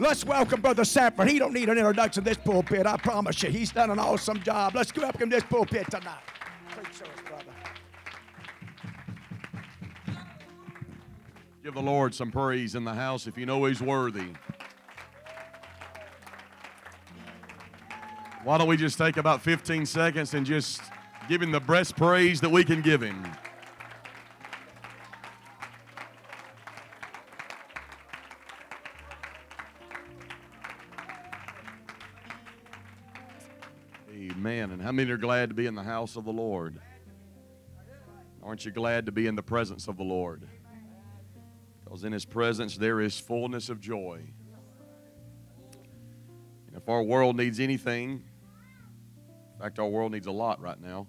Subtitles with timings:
[0.00, 1.28] Let's welcome Brother Sanford.
[1.28, 3.50] He don't need an introduction to this pulpit, I promise you.
[3.50, 4.74] He's done an awesome job.
[4.74, 6.22] Let's welcome this pulpit tonight.
[6.70, 7.44] Preach us, brother.
[11.62, 14.28] Give the Lord some praise in the house if you know He's worthy.
[18.42, 20.80] Why don't we just take about 15 seconds and just
[21.28, 23.22] give Him the best praise that we can give Him?
[35.00, 36.78] Many are glad to be in the house of the Lord?
[38.42, 40.46] Aren't you glad to be in the presence of the Lord?
[41.82, 44.20] Because in His presence there is fullness of joy.
[46.66, 48.22] And if our world needs anything,
[49.54, 51.06] in fact, our world needs a lot right now.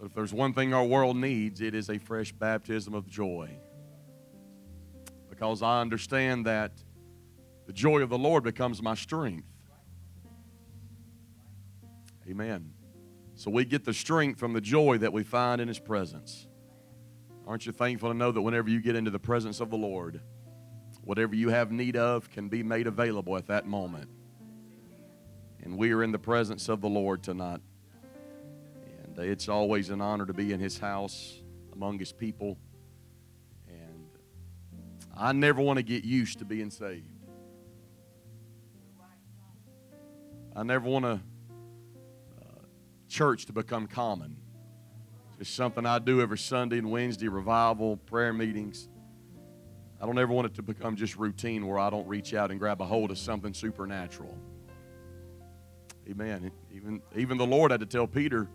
[0.00, 3.50] But if there's one thing our world needs, it is a fresh baptism of joy.
[5.30, 6.72] Because I understand that
[7.68, 9.46] the joy of the Lord becomes my strength.
[12.28, 12.73] Amen.
[13.36, 16.46] So we get the strength from the joy that we find in His presence.
[17.46, 20.20] Aren't you thankful to know that whenever you get into the presence of the Lord,
[21.02, 24.08] whatever you have need of can be made available at that moment?
[25.62, 27.60] And we are in the presence of the Lord tonight.
[29.04, 32.56] And it's always an honor to be in His house among His people.
[33.68, 34.08] And
[35.16, 37.08] I never want to get used to being saved.
[40.56, 41.20] I never want to
[43.14, 44.36] church to become common.
[45.38, 48.88] Just something I do every Sunday and Wednesday, revival, prayer meetings.
[50.00, 52.58] I don't ever want it to become just routine where I don't reach out and
[52.58, 54.36] grab a hold of something supernatural.
[56.10, 56.50] Amen.
[56.72, 58.48] Even, even the Lord had to tell Peter,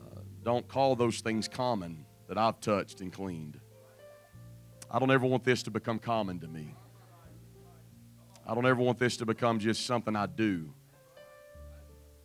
[0.00, 3.60] uh, don't call those things common that I've touched and cleaned.
[4.90, 6.74] I don't ever want this to become common to me.
[8.46, 10.72] I don't ever want this to become just something I do.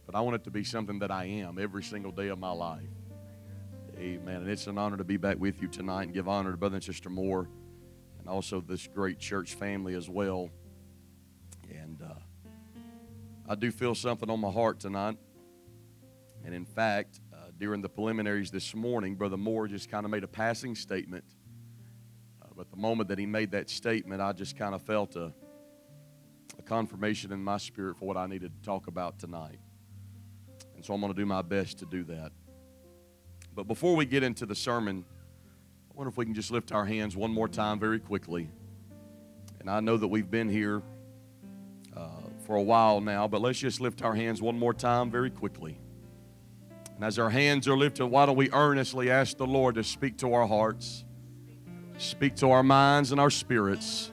[0.06, 2.52] But I want it to be something that I am every single day of my
[2.52, 2.90] life.
[3.98, 4.42] Amen.
[4.42, 6.76] And it's an honor to be back with you tonight and give honor to Brother
[6.76, 7.48] and Sister Moore
[8.20, 10.50] and also this great church family as well.
[11.70, 12.16] And uh,
[13.48, 15.18] I do feel something on my heart tonight.
[16.46, 20.24] And in fact, uh, during the preliminaries this morning, Brother Moore just kind of made
[20.24, 21.24] a passing statement.
[22.42, 25.34] Uh, but the moment that he made that statement, I just kind of felt a,
[26.58, 29.60] a confirmation in my spirit for what I needed to talk about tonight.
[30.84, 32.34] And so I'm going to do my best to do that.
[33.56, 35.06] But before we get into the sermon,
[35.90, 38.50] I wonder if we can just lift our hands one more time very quickly.
[39.62, 40.82] And I know that we've been here
[41.96, 42.10] uh,
[42.46, 45.80] for a while now, but let's just lift our hands one more time very quickly.
[46.96, 50.18] And as our hands are lifted, why don't we earnestly ask the Lord to speak
[50.18, 51.06] to our hearts,
[51.98, 54.12] speak to our minds and our spirits.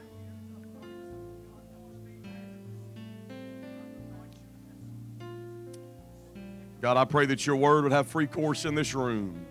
[6.80, 9.44] God, I pray that your word would have free course in this room,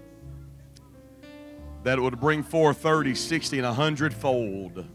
[1.84, 4.85] that it would bring forth 30, 60, and 100 fold.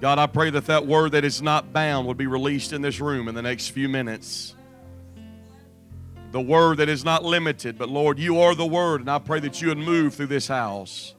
[0.00, 3.00] God, I pray that that word that is not bound would be released in this
[3.00, 4.56] room in the next few minutes.
[6.32, 9.40] The word that is not limited, but Lord, you are the word, and I pray
[9.40, 11.14] that you would move through this house.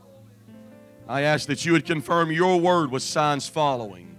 [1.08, 4.16] I ask that you would confirm your word with signs following.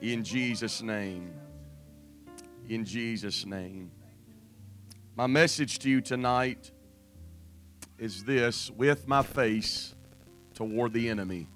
[0.00, 1.32] In Jesus' name
[2.68, 3.90] in Jesus' name.
[5.14, 6.70] My message to you tonight
[7.98, 9.94] is this with my face
[10.54, 11.48] toward the enemy.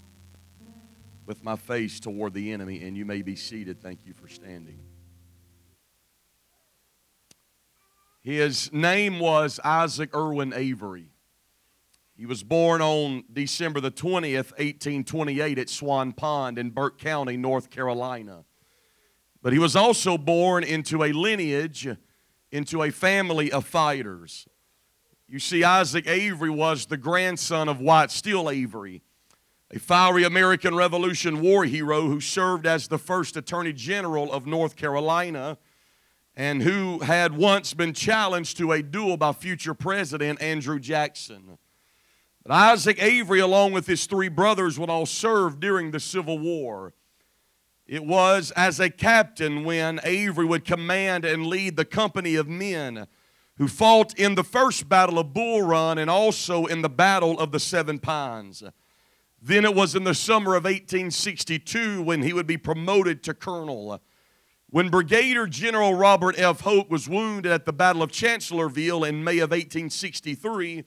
[1.26, 3.80] With my face toward the enemy, and you may be seated.
[3.80, 4.80] Thank you for standing.
[8.22, 11.10] His name was Isaac Erwin Avery.
[12.16, 17.70] He was born on December the 20th, 1828, at Swan Pond in Burke County, North
[17.70, 18.44] Carolina.
[19.42, 21.88] But he was also born into a lineage,
[22.52, 24.46] into a family of fighters.
[25.28, 29.02] You see, Isaac Avery was the grandson of Waightstill Avery,
[29.70, 34.76] a fiery American Revolution war hero who served as the first Attorney General of North
[34.76, 35.56] Carolina
[36.34, 41.58] and who had once been challenged to a duel by future President Andrew Jackson.
[42.42, 46.94] But Isaac Avery, along with his three brothers, would all serve during the Civil War.
[47.90, 53.08] It was as a captain when Avery would command and lead the company of men
[53.56, 57.50] who fought in the first battle of Bull Run and also in the battle of
[57.50, 58.62] the Seven Pines.
[59.42, 64.00] Then it was in the summer of 1862 when he would be promoted to colonel.
[64.68, 66.60] When Brigadier General Robert F.
[66.60, 70.84] Hoke was wounded at the Battle of Chancellorsville in May of 1863,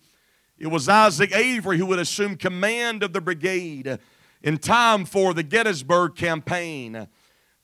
[0.57, 3.99] it was Isaac Avery who would assume command of the brigade
[4.43, 7.07] in time for the Gettysburg campaign.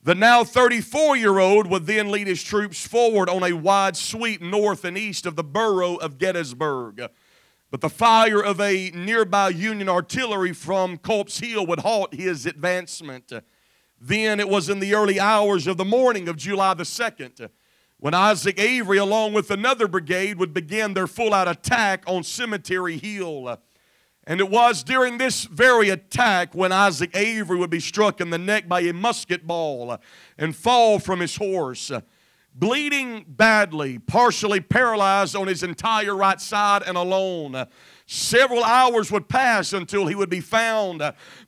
[0.02, 4.42] The now 34 year old would then lead his troops forward on a wide sweep
[4.42, 7.04] north and east of the borough of Gettysburg.
[7.70, 13.31] But the fire of a nearby Union artillery from Culp's Hill would halt his advancement.
[14.02, 17.50] Then it was in the early hours of the morning of July the 2nd
[18.02, 22.98] when Isaac Avery, along with another brigade, would begin their full out attack on Cemetery
[22.98, 23.60] Hill.
[24.30, 28.38] And it was during this very attack when Isaac Avery would be struck in the
[28.38, 29.98] neck by a musket ball
[30.38, 31.92] and fall from his horse.
[32.54, 37.66] Bleeding badly, partially paralyzed on his entire right side and alone.
[38.06, 41.00] Several hours would pass until he would be found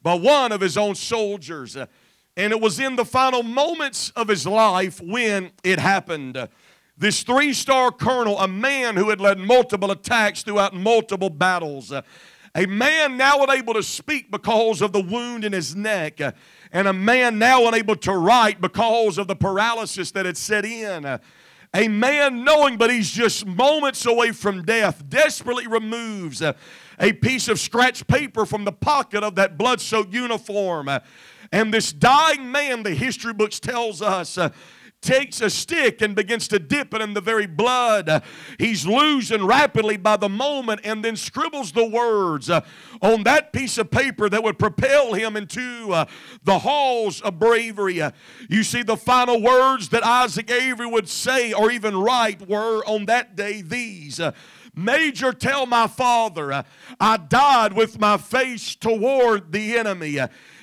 [0.01, 1.77] by one of his own soldiers.
[1.77, 6.49] And it was in the final moments of his life when it happened.
[6.97, 11.91] This three star colonel, a man who had led multiple attacks throughout multiple battles,
[12.55, 16.31] a man now unable to speak because of the wound in his neck, uh,
[16.71, 21.05] and a man now unable to write because of the paralysis that had set in.
[21.05, 21.17] Uh,
[21.73, 26.51] a man knowing, but he's just moments away from death, desperately removes uh,
[26.99, 30.89] a piece of scratched paper from the pocket of that blood soaked uniform
[31.51, 34.49] and this dying man, the history books tells us, uh,
[35.01, 38.23] takes a stick and begins to dip it in the very blood.
[38.59, 42.61] He's losing rapidly by the moment and then scribbles the words uh,
[43.01, 46.05] on that piece of paper that would propel him into uh,
[46.43, 48.01] the halls of bravery.
[48.01, 48.11] Uh,
[48.47, 53.05] you see, the final words that Isaac Avery would say or even write were on
[53.05, 54.21] that day these.
[54.73, 56.63] Major, tell my father,
[56.99, 60.19] I died with my face toward the enemy.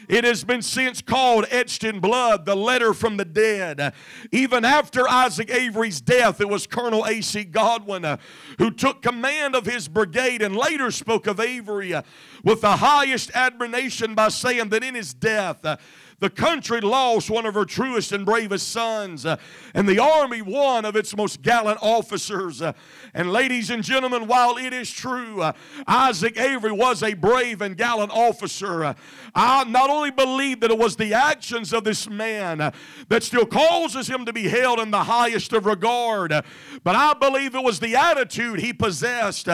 [0.09, 3.93] It has been since called etched in blood, the letter from the dead.
[4.33, 7.45] Even after Isaac Avery's death, it was Colonel A.C.
[7.45, 8.17] Godwin uh,
[8.59, 12.03] who took command of his brigade and later spoke of Avery uh,
[12.43, 15.77] with the highest admiration by saying that in his death, uh,
[16.21, 19.37] the country lost one of her truest and bravest sons, uh,
[19.75, 22.61] and the army one of its most gallant officers.
[22.61, 22.73] Uh,
[23.15, 25.53] and, ladies and gentlemen, while it is true, uh,
[25.87, 28.97] Isaac Avery was a brave and gallant officer,
[29.35, 32.73] I not only believe that it was the actions of this man
[33.09, 36.33] that still causes him to be held in the highest of regard,
[36.83, 39.49] but I believe it was the attitude he possessed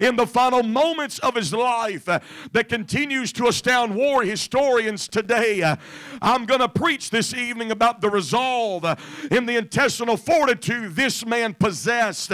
[0.00, 5.76] in the final moments of his life that continues to astound war historians today.
[6.22, 8.84] I'm going to preach this evening about the resolve
[9.30, 12.32] in the intestinal fortitude this man possessed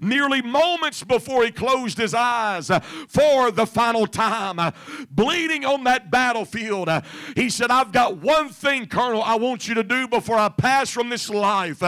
[0.00, 2.70] nearly moments before he closed his eyes
[3.08, 4.72] for the final time.
[5.10, 6.88] Bleeding on that battlefield,
[7.34, 10.90] he said, I've got one thing, Colonel, I want you to do before I pass
[10.90, 11.82] from this life.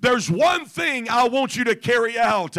[0.00, 2.56] There's one thing I want you to carry out.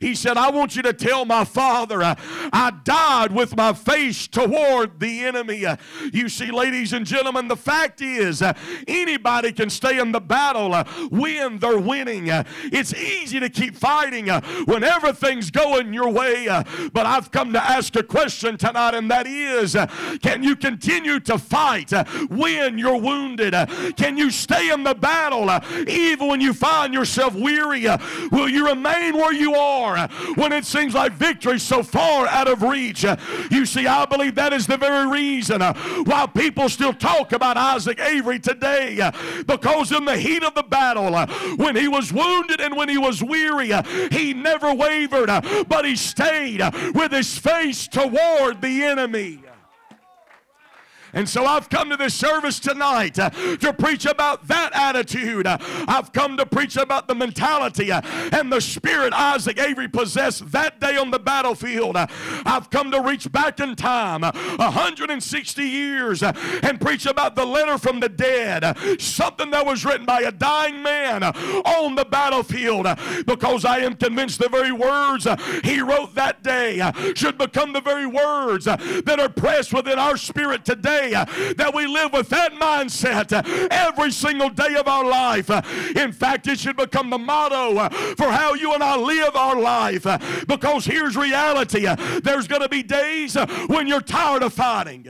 [0.00, 5.00] He said, I want you to tell my father, I died with my face toward
[5.00, 5.64] the enemy.
[6.12, 8.52] You see, ladies and gentlemen, the fact is, uh,
[8.88, 12.28] anybody can stay in the battle uh, when they're winning.
[12.28, 16.48] Uh, it's easy to keep fighting uh, when everything's going your way.
[16.48, 19.86] Uh, but I've come to ask a question tonight, and that is uh,
[20.20, 21.92] can you continue to fight
[22.28, 23.54] when you're wounded?
[23.96, 25.48] can you stay in the battle
[25.86, 27.86] even when you find yourself weary?
[28.32, 32.62] will you remain where you are when it seems like victory's so far out of
[32.62, 33.04] reach?
[33.50, 38.00] you see, I believe that is the very reason why people still talk about Isaac
[38.00, 39.12] Avery today uh,
[39.46, 42.96] because in the heat of the battle, uh, when he was wounded and when he
[42.96, 45.28] was weary, uh, he never wavered,
[45.68, 46.62] but he stayed
[46.94, 49.42] with his face toward the enemy.
[51.12, 55.46] And so I've come to this service tonight uh, to preach about that attitude.
[55.46, 58.00] Uh, I've come to preach about the mentality uh,
[58.32, 61.96] and the spirit Isaac Avery possessed that day on the battlefield.
[61.96, 67.78] I've come to reach back in time 160 uh, years and preach about the letter
[67.78, 72.86] from the dead, something that was written by a dying man on the battlefield
[73.26, 75.26] because I am convinced the very words
[75.64, 80.64] he wrote that day should become the very words that are pressed within our spirit
[80.64, 81.24] today uh,
[81.56, 85.50] that we live with that mindset uh, every single day of our life.
[85.50, 85.62] Uh,
[85.96, 90.04] in fact, it should become the motto for how you and I live our life.
[90.46, 91.86] Because here's reality
[92.22, 93.36] there's going to be days
[93.68, 95.06] when you're tired of fighting.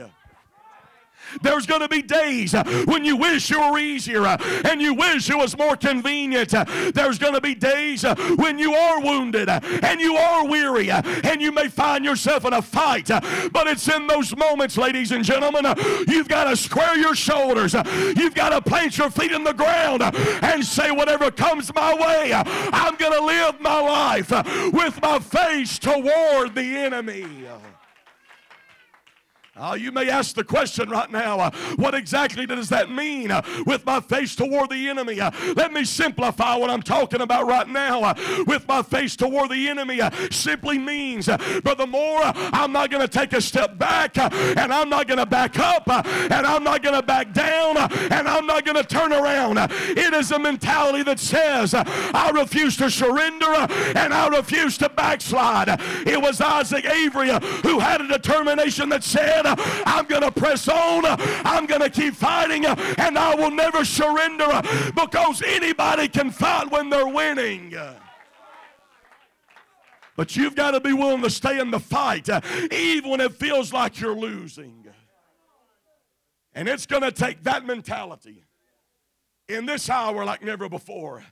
[1.41, 4.93] There's going to be days uh, when you wish it were easier uh, and you
[4.93, 6.53] wish it was more convenient.
[6.53, 10.47] Uh, there's going to be days uh, when you are wounded uh, and you are
[10.47, 13.07] weary uh, and you may find yourself in a fight.
[13.07, 15.65] But it's in those moments, ladies and gentlemen,
[16.07, 17.73] you've got to square your shoulders.
[17.73, 22.33] You've got to plant your feet in the ground and say, whatever comes my way,
[22.33, 24.31] I'm going to live my life
[24.73, 27.25] with my face toward the enemy.
[29.61, 33.43] Uh, you may ask the question right now uh, what exactly does that mean uh,
[33.67, 35.21] with my face toward the enemy?
[35.21, 38.01] Uh, let me simplify what I'm talking about right now.
[38.01, 41.29] Uh, with my face toward the enemy uh, simply means,
[41.61, 45.27] Brother Moore, I'm not going to take a step back and I'm not going to
[45.27, 49.13] back up and I'm not going to back down and I'm not going to turn
[49.13, 49.59] around.
[49.59, 53.53] It is a mentality that says, I refuse to surrender
[53.95, 55.67] and I refuse to backslide.
[56.07, 57.29] It was Isaac Avery
[57.61, 59.50] who had a determination that said,
[59.85, 64.61] I'm going to press on, I'm going to keep fighting, and I will never surrender
[64.95, 67.73] because anybody can fight when they're winning.
[70.15, 72.29] But you've got to be willing to stay in the fight,
[72.71, 74.85] even when it feels like you're losing.
[76.53, 78.43] And it's going to take that mentality
[79.47, 81.23] in this hour like never before.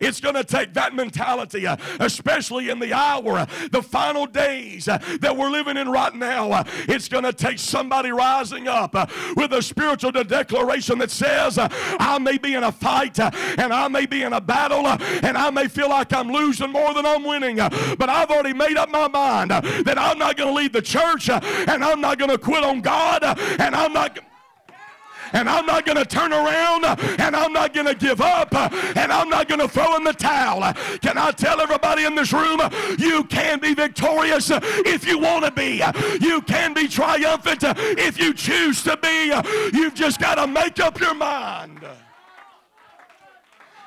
[0.00, 4.88] It's going to take that mentality, uh, especially in the hour, uh, the final days
[4.88, 6.50] uh, that we're living in right now.
[6.50, 11.58] Uh, it's going to take somebody rising up uh, with a spiritual declaration that says,
[11.58, 15.36] uh, I may be in a fight and I may be in a battle and
[15.36, 18.90] I may feel like I'm losing more than I'm winning, but I've already made up
[18.90, 22.38] my mind that I'm not going to leave the church and I'm not going to
[22.38, 24.18] quit on God and I'm not
[25.34, 29.12] and I'm not going to turn around and I'm not going to give up and
[29.12, 30.72] I'm not going to throw in the towel.
[31.00, 32.60] Can I tell everybody in this room,
[32.98, 35.82] you can be victorious if you want to be.
[36.24, 37.64] You can be triumphant
[37.98, 39.32] if you choose to be.
[39.76, 41.84] You've just got to make up your mind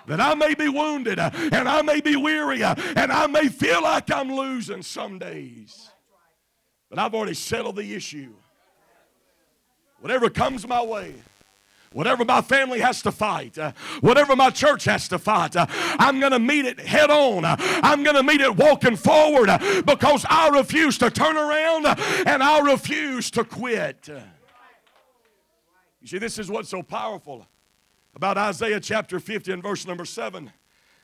[0.07, 4.11] that I may be wounded and I may be weary and I may feel like
[4.11, 5.89] I'm losing some days.
[6.89, 8.33] But I've already settled the issue.
[9.99, 11.13] Whatever comes my way,
[11.93, 16.19] Whatever my family has to fight, uh, whatever my church has to fight, uh, I'm
[16.19, 17.45] going to meet it head on.
[17.45, 21.85] Uh, I'm going to meet it walking forward uh, because I refuse to turn around
[21.85, 24.09] uh, and I refuse to quit.
[26.01, 27.47] You see, this is what's so powerful
[28.15, 30.51] about Isaiah chapter 50 and verse number 7.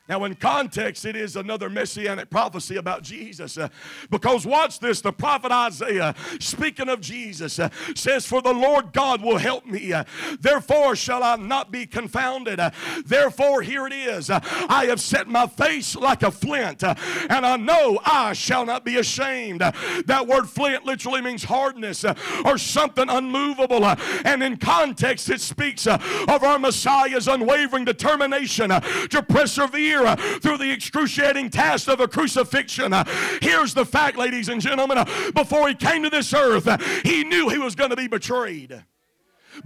[0.09, 3.57] Now, in context, it is another messianic prophecy about Jesus.
[3.57, 3.69] Uh,
[4.09, 9.21] because watch this the prophet Isaiah, speaking of Jesus, uh, says, For the Lord God
[9.21, 9.93] will help me.
[9.93, 10.03] Uh,
[10.41, 12.59] therefore shall I not be confounded.
[12.59, 12.71] Uh,
[13.05, 16.95] therefore, here it is uh, I have set my face like a flint, uh,
[17.29, 19.61] and I know I shall not be ashamed.
[19.61, 22.03] that word flint literally means hardness
[22.43, 23.85] or something unmovable.
[24.25, 30.71] and in context, it speaks of our Messiah's unwavering determination to persevere uh, through the
[30.71, 32.93] excruciating task of a crucifixion.
[32.93, 33.03] Uh,
[33.41, 34.97] here's the fact, ladies and gentlemen.
[34.97, 36.67] Uh, before he came to this earth,
[37.03, 38.83] he knew he was going to be betrayed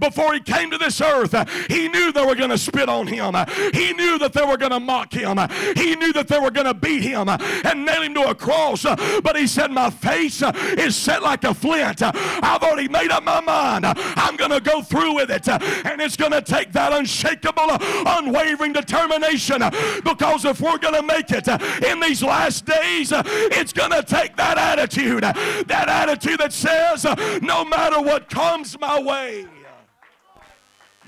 [0.00, 1.34] before he came to this earth,
[1.68, 3.34] he knew they were going to spit on him.
[3.72, 5.38] He knew that they were going to mock him.
[5.76, 8.82] He knew that they were going to beat him and nail him to a cross.
[8.82, 12.02] But he said, My face is set like a flint.
[12.02, 13.84] I've already made up my mind.
[13.86, 15.48] I'm going to go through with it.
[15.48, 17.68] And it's going to take that unshakable,
[18.06, 19.58] unwavering determination.
[20.04, 21.48] Because if we're going to make it
[21.84, 25.22] in these last days, it's going to take that attitude.
[25.22, 27.04] That attitude that says,
[27.42, 29.46] No matter what comes my way,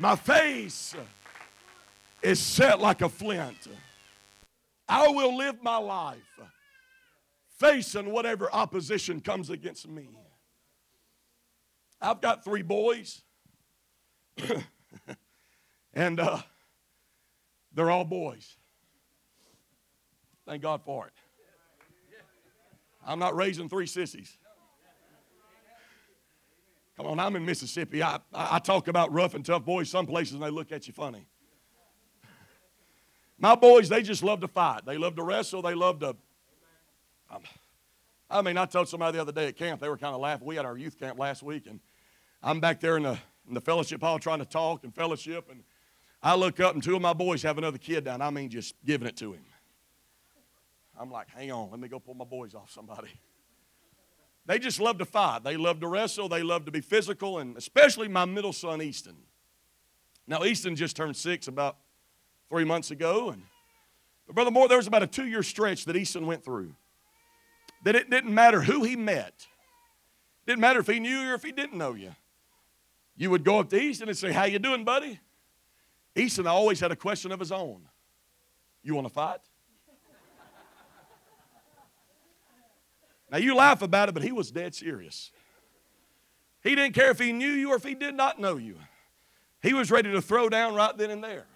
[0.00, 0.96] my face
[2.22, 3.68] is set like a flint.
[4.88, 6.40] I will live my life
[7.58, 10.08] facing whatever opposition comes against me.
[12.00, 13.20] I've got three boys,
[15.92, 16.38] and uh,
[17.74, 18.56] they're all boys.
[20.46, 21.12] Thank God for it.
[23.06, 24.38] I'm not raising three sissies.
[27.00, 28.02] Come on, I'm in Mississippi.
[28.02, 30.92] I, I, talk about rough and tough boys some places and they look at you
[30.92, 31.26] funny.
[33.38, 34.84] My boys, they just love to fight.
[34.84, 35.62] They love to wrestle.
[35.62, 36.08] They love to.
[37.30, 37.40] Um,
[38.28, 40.46] I mean, I told somebody the other day at camp, they were kind of laughing.
[40.46, 41.80] We had our youth camp last week, and
[42.42, 45.64] I'm back there in the, in the fellowship hall trying to talk and fellowship, and
[46.22, 48.20] I look up, and two of my boys have another kid down.
[48.20, 49.44] I mean, just giving it to him.
[51.00, 53.08] I'm like, hang on, let me go pull my boys off somebody.
[54.50, 55.44] They just love to fight.
[55.44, 56.28] They love to wrestle.
[56.28, 59.14] They love to be physical, and especially my middle son, Easton.
[60.26, 61.76] Now, Easton just turned six about
[62.48, 63.44] three months ago, and
[64.26, 66.74] but Brother Moore, there was about a two year stretch that Easton went through.
[67.84, 69.46] That it didn't matter who he met,
[70.48, 72.16] didn't matter if he knew you or if he didn't know you.
[73.16, 75.20] You would go up to Easton and say, How you doing, buddy?
[76.16, 77.82] Easton always had a question of his own.
[78.82, 79.38] You want to fight?
[83.30, 85.30] Now, you laugh about it, but he was dead serious.
[86.62, 88.76] He didn't care if he knew you or if he did not know you.
[89.62, 91.46] He was ready to throw down right then and there.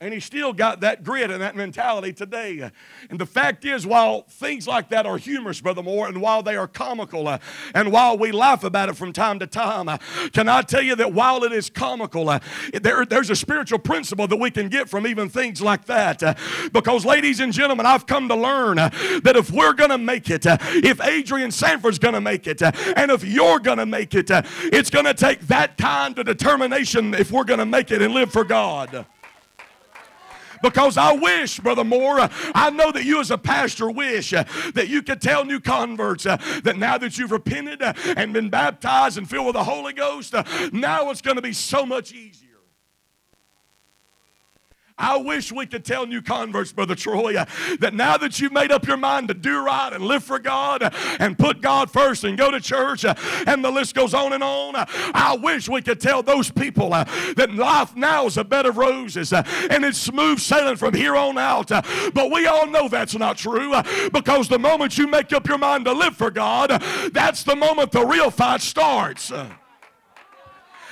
[0.00, 2.70] And he still got that grit and that mentality today.
[3.10, 6.54] And the fact is, while things like that are humorous, Brother Moore, and while they
[6.54, 7.40] are comical, uh,
[7.74, 9.98] and while we laugh about it from time to time, uh,
[10.32, 12.38] can I tell you that while it is comical, uh,
[12.80, 16.38] there, there's a spiritual principle that we can get from even things like that.
[16.72, 20.46] Because, ladies and gentlemen, I've come to learn that if we're going to make it,
[20.46, 24.90] if Adrianne Sanford's going to make it, and if you're going to make it, it's
[24.90, 28.30] going to take that kind of determination if we're going to make it and live
[28.30, 29.04] for God
[30.62, 34.44] because I wish, Brother Moore, uh, I know that you as a pastor wish uh,
[34.74, 39.18] that you could tell new converts uh, that now that you've repented and been baptized
[39.18, 40.34] and filled with the Holy Ghost,
[40.72, 42.47] now it's going to be so much easier.
[44.98, 47.34] I wish we could tell new converts, Brother Troy,
[47.78, 50.92] that now that you've made up your mind to do right and live for God
[51.20, 54.74] and put God first and go to church, and the list goes on and on,
[54.76, 59.32] I wish we could tell those people that life now is a bed of roses
[59.32, 61.68] and it's smooth sailing from here on out.
[61.68, 63.74] But we all know that's not true
[64.12, 66.70] because the moment you make up your mind to live for God,
[67.12, 69.32] that's the moment the real fight starts.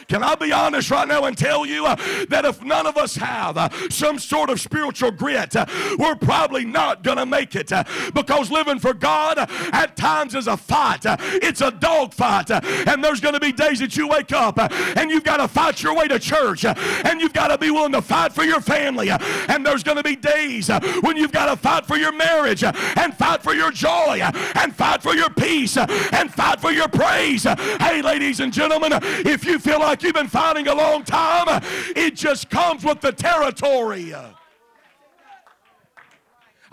[0.09, 1.97] Can I be honest right now and tell you uh,
[2.29, 5.67] that if none of us have uh, some sort of spiritual grit, uh,
[5.99, 7.83] we're probably not going to make it uh,
[8.15, 11.05] because living for God uh, at times is a fight.
[11.05, 12.51] Uh, it's a dog fight.
[12.51, 14.59] and there's going to be days that you wake up
[14.97, 17.93] and you've got to fight your way to church and you've got to be willing
[17.93, 19.11] to fight for your family.
[19.11, 20.69] and there's going to be days
[21.01, 24.21] when you've got to fight for your marriage and fight for your joy
[24.55, 27.43] and fight for your peace and fight for your praise.
[27.43, 31.63] Hey, ladies and gentlemen, if you feel like like you've been fighting a long time.
[31.97, 34.13] It just comes with the territory.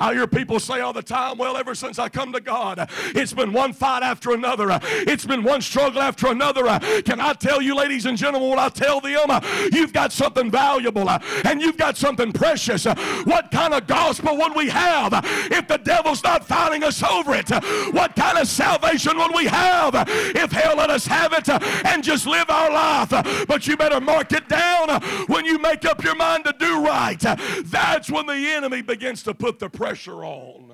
[0.03, 3.31] I hear people say all the time, well, ever since I come to God, it's
[3.31, 4.77] been one fight after another.
[4.83, 6.62] It's been one struggle after another.
[7.03, 9.29] Can I tell you, ladies and gentlemen, what I tell them?
[9.72, 12.83] You've got something valuable and you've got something precious.
[12.83, 17.50] What kind of gospel would we have if the devil's not fighting us over it?
[17.93, 19.93] What kind of salvation would we have
[20.36, 21.48] if hell let us have it
[21.86, 23.45] and just live our life?
[23.48, 27.24] But you better mark it down when you make up your mind to do right.
[27.63, 30.72] That's when the enemy begins to put the pressure pressure on.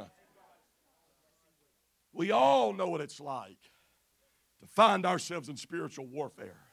[2.14, 3.58] We all know what it's like
[4.62, 6.69] to find ourselves in spiritual warfare.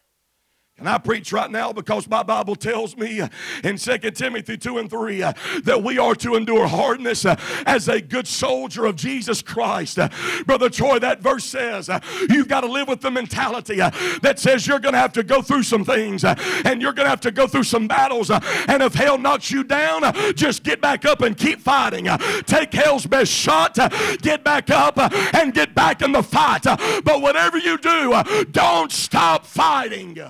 [0.79, 3.23] And I preach right now because my Bible tells me
[3.65, 5.33] in 2 Timothy 2 and 3 uh,
[5.65, 7.35] that we are to endure hardness uh,
[7.65, 9.99] as a good soldier of Jesus Christ.
[9.99, 10.11] Uh,
[10.45, 14.39] Brother Troy, that verse says uh, you've got to live with the mentality uh, that
[14.39, 16.35] says you're going to have to go through some things uh,
[16.67, 18.31] and you're going to have to go through some battles.
[18.31, 20.03] And if hell knocks you down,
[20.35, 22.07] just get back up and keep fighting.
[22.45, 23.79] Take hell's best shot,
[24.21, 24.99] get back up
[25.35, 26.65] and get back in the fight.
[26.65, 30.21] But whatever you do, don't stop fighting.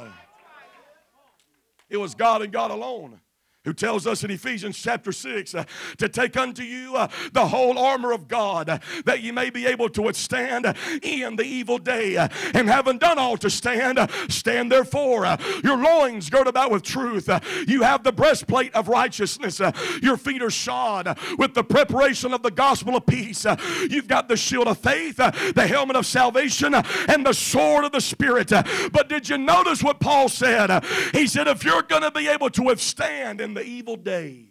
[1.96, 3.22] It was God and God alone
[3.66, 5.64] who tells us in Ephesians chapter 6 uh,
[5.98, 9.66] to take unto you uh, the whole armor of God uh, that you may be
[9.66, 12.16] able to withstand in the evil day.
[12.16, 15.26] Uh, and having done all to stand, uh, stand therefore.
[15.26, 17.28] Uh, your loins girt about with truth.
[17.66, 19.60] you have the breastplate of righteousness.
[20.00, 23.44] your feet are shod with the preparation of the gospel of peace.
[23.90, 28.00] you've got the shield of faith, the helmet of salvation, and the sword of the
[28.00, 28.50] Spirit.
[28.92, 30.84] but did you notice what Paul said?
[31.12, 34.46] he said, if you're going to be able to withstand in the evil day,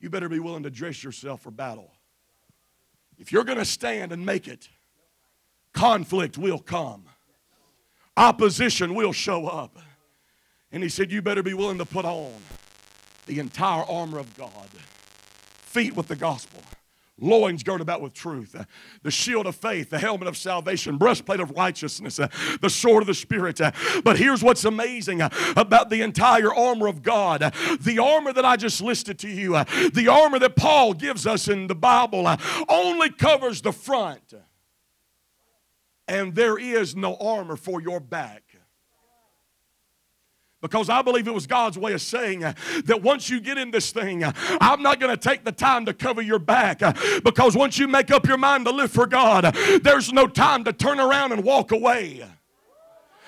[0.00, 1.90] you better be willing to dress yourself for battle.
[3.18, 4.68] If you're going to stand and make it,
[5.72, 7.04] conflict will come,
[8.16, 9.78] opposition will show up.
[10.70, 12.34] And he said, You better be willing to put on
[13.26, 14.68] the entire armor of God,
[15.60, 16.62] feet with the gospel
[17.18, 18.64] loins girded about with truth, uh,
[19.02, 22.28] the shield of faith, the helmet of salvation, breastplate of righteousness, uh,
[22.60, 23.60] the sword of the Spirit.
[23.60, 23.72] Uh,
[24.04, 28.80] but here's what's amazing about the entire armor of God the armor that I just
[28.80, 29.52] listed to you,
[29.92, 32.28] the armor that Paul gives us in the Bible,
[32.68, 34.34] only covers the front.
[36.06, 38.47] And there is no armor for your back.
[40.60, 42.52] Because I believe it was God's way of saying uh,
[42.86, 45.86] that once you get in this thing, uh, I'm not going to take the time
[45.86, 46.82] to cover your back.
[46.82, 46.92] Uh,
[47.22, 50.72] because once you make up your mind to live for God, there's no time to
[50.72, 52.24] turn around and walk away.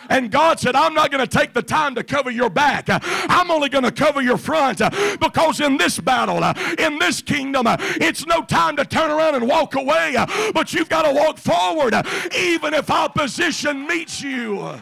[0.08, 2.86] And God said, I'm not going to take the time to cover your back.
[2.88, 4.78] I'm only going to cover your front
[5.20, 6.42] because in this battle,
[6.78, 10.16] in this kingdom, it's no time to turn around and walk away,
[10.54, 11.94] but you've got to walk forward
[12.34, 14.80] even if opposition meets you.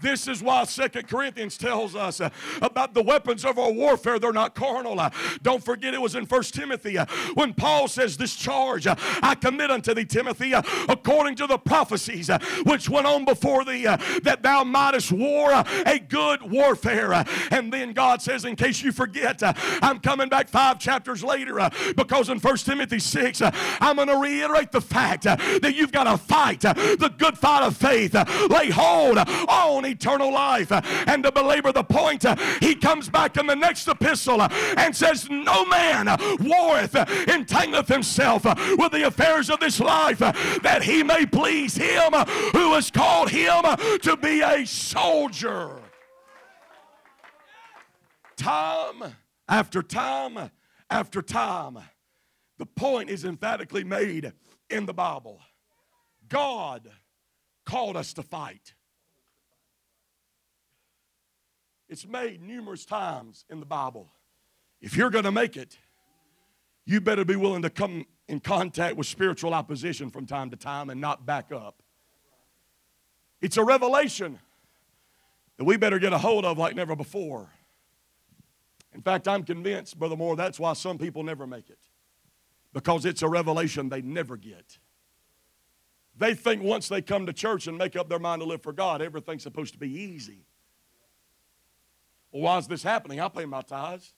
[0.00, 2.30] This is why Second Corinthians tells us uh,
[2.62, 4.18] about the weapons of our warfare.
[4.18, 5.00] They're not carnal.
[5.00, 5.10] Uh,
[5.42, 9.34] don't forget it was in First Timothy uh, when Paul says, This charge uh, I
[9.34, 13.84] commit unto thee, Timothy, uh, according to the prophecies uh, which went on before thee,
[13.84, 17.24] that thou mightest war a good warfare.
[17.50, 19.42] And then God says, in case you forget,
[19.82, 24.16] I'm coming back five chapters later because in First Timothy 6, uh, I'm going to
[24.16, 28.14] reiterate the fact that you've got to fight the good fight of faith,
[28.50, 30.70] lay hold on eternal life.
[31.06, 32.24] And to belabor the point,
[32.60, 36.06] he comes back in the next epistle and says, No man
[36.40, 42.12] warreth, entangleth himself with the affairs of this life, that he may please him
[42.52, 43.62] who has called him
[44.02, 45.80] to be a soldier.
[48.36, 49.14] Time
[49.48, 50.50] after time
[50.90, 51.78] after time,
[52.58, 54.32] the point is emphatically made
[54.70, 55.40] in the Bible.
[56.28, 56.88] God
[57.64, 58.74] called us to fight.
[61.88, 64.08] It's made numerous times in the Bible.
[64.80, 65.78] If you're going to make it,
[66.84, 70.90] you better be willing to come in contact with spiritual opposition from time to time
[70.90, 71.82] and not back up.
[73.40, 74.38] It's a revelation
[75.56, 77.50] that we better get a hold of like never before.
[78.94, 81.78] In fact, I'm convinced, Brother Moore, that's why some people never make it.
[82.72, 84.78] Because it's a revelation they never get.
[86.16, 88.72] They think once they come to church and make up their mind to live for
[88.72, 90.46] God, everything's supposed to be easy.
[92.30, 93.20] Well, why is this happening?
[93.20, 94.12] I pay my tithes.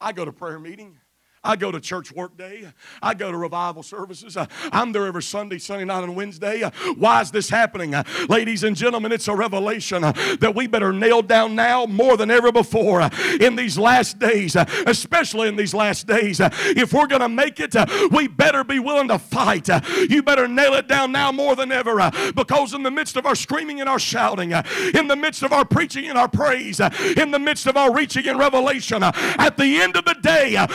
[0.00, 0.98] I go to prayer meeting.
[1.44, 2.72] I go to church work day.
[3.02, 4.36] I go to revival services.
[4.72, 6.62] I'm there every Sunday, Sunday night, and Wednesday.
[6.96, 7.94] Why is this happening?
[8.28, 12.50] Ladies and gentlemen, it's a revelation that we better nail down now more than ever
[12.50, 13.08] before
[13.40, 16.40] in these last days, especially in these last days.
[16.40, 17.74] If we're going to make it,
[18.10, 19.68] we better be willing to fight.
[20.08, 23.34] You better nail it down now more than ever because in the midst of our
[23.34, 24.52] screaming and our shouting,
[24.94, 28.26] in the midst of our preaching and our praise, in the midst of our reaching
[28.26, 30.66] and revelation, at the end of the day, uh,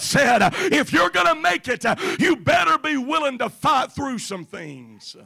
[0.00, 1.84] God said, if you're going to make it,
[2.18, 5.16] you better be willing to fight through some things.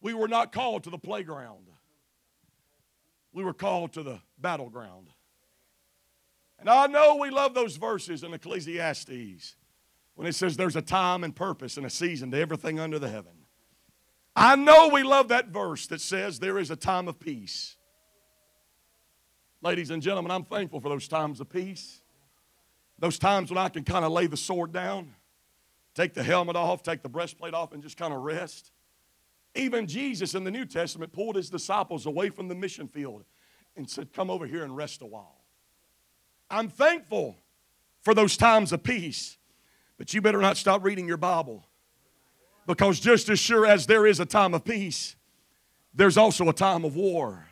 [0.00, 1.66] We were not called to the playground.
[3.32, 5.08] We were called to the battleground.
[6.58, 9.56] And I know we love those verses in Ecclesiastes
[10.14, 13.08] when it says there's a time and purpose and a season to everything under the
[13.08, 13.32] heaven.
[14.34, 17.76] I know we love that verse that says there is a time of peace.
[19.60, 22.00] Ladies and gentlemen, I'm thankful for those times of peace.
[22.98, 25.14] Those times when I can kind of lay the sword down,
[25.94, 28.72] take the helmet off, take the breastplate off, and just kind of rest.
[29.54, 33.24] Even Jesus in the New Testament pulled his disciples away from the mission field
[33.76, 35.44] and said, Come over here and rest a while.
[36.50, 37.36] I'm thankful
[38.02, 39.36] for those times of peace,
[39.96, 41.66] but you better not stop reading your Bible.
[42.66, 45.16] Because just as sure as there is a time of peace,
[45.94, 47.47] there's also a time of war.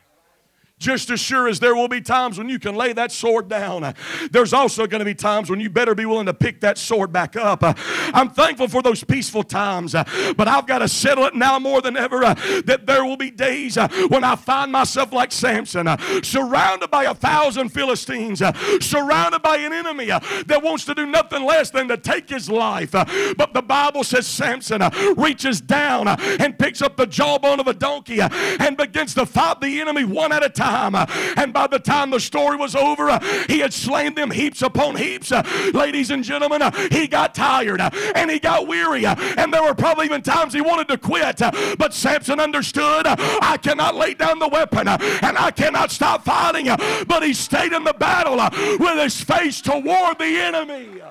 [0.79, 3.95] Just as sure as there will be times when you can lay that sword down,
[4.29, 7.11] there's also going to be times when you better be willing to pick that sword
[7.11, 7.63] back up.
[7.63, 11.97] I'm thankful for those peaceful times, but I've got to settle it now more than
[11.97, 13.75] ever that there will be days
[14.09, 15.87] when I find myself like Samson,
[16.21, 18.43] surrounded by a thousand Philistines,
[18.79, 22.91] surrounded by an enemy that wants to do nothing less than to take his life.
[22.91, 24.83] But the Bible says Samson
[25.17, 29.81] reaches down and picks up the jawbone of a donkey and begins to fight the
[29.81, 30.95] enemy one at a time time.
[31.37, 35.31] And by the time the story was over, he had slain them heaps upon heaps.
[35.73, 39.05] Ladies and gentlemen, he got tired and he got weary.
[39.05, 41.37] And there were probably even times he wanted to quit.
[41.77, 46.65] But Samson understood I cannot lay down the weapon and I cannot stop fighting.
[47.07, 48.37] But he stayed in the battle
[48.79, 51.01] with his face toward the enemy.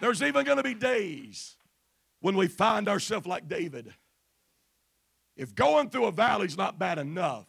[0.00, 1.56] There's even going to be days
[2.20, 3.92] when we find ourselves like David.
[5.38, 7.46] If going through a valley is not bad enough,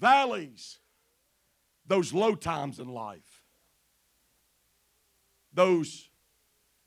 [0.00, 0.78] valleys,
[1.86, 3.42] those low times in life,
[5.52, 6.08] those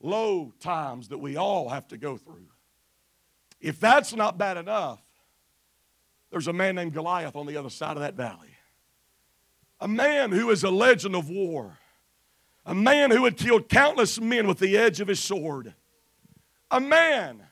[0.02, 2.48] low times that we all have to go through,
[3.62, 5.02] if that's not bad enough,
[6.32, 8.50] there's a man named Goliath on the other side of that valley.
[9.80, 11.78] A man who is a legend of war.
[12.66, 15.74] A man who had killed countless men with the edge of his sword.
[16.72, 17.44] A man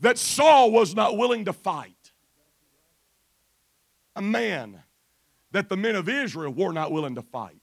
[0.00, 1.94] that Saul was not willing to fight.
[4.16, 4.82] A man
[5.52, 7.56] that the men of Israel were not willing to fight.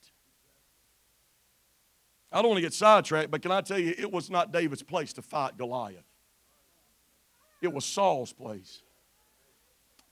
[2.31, 4.83] I don't want to get sidetracked, but can I tell you, it was not David's
[4.83, 6.03] place to fight Goliath.
[7.61, 8.81] It was Saul's place.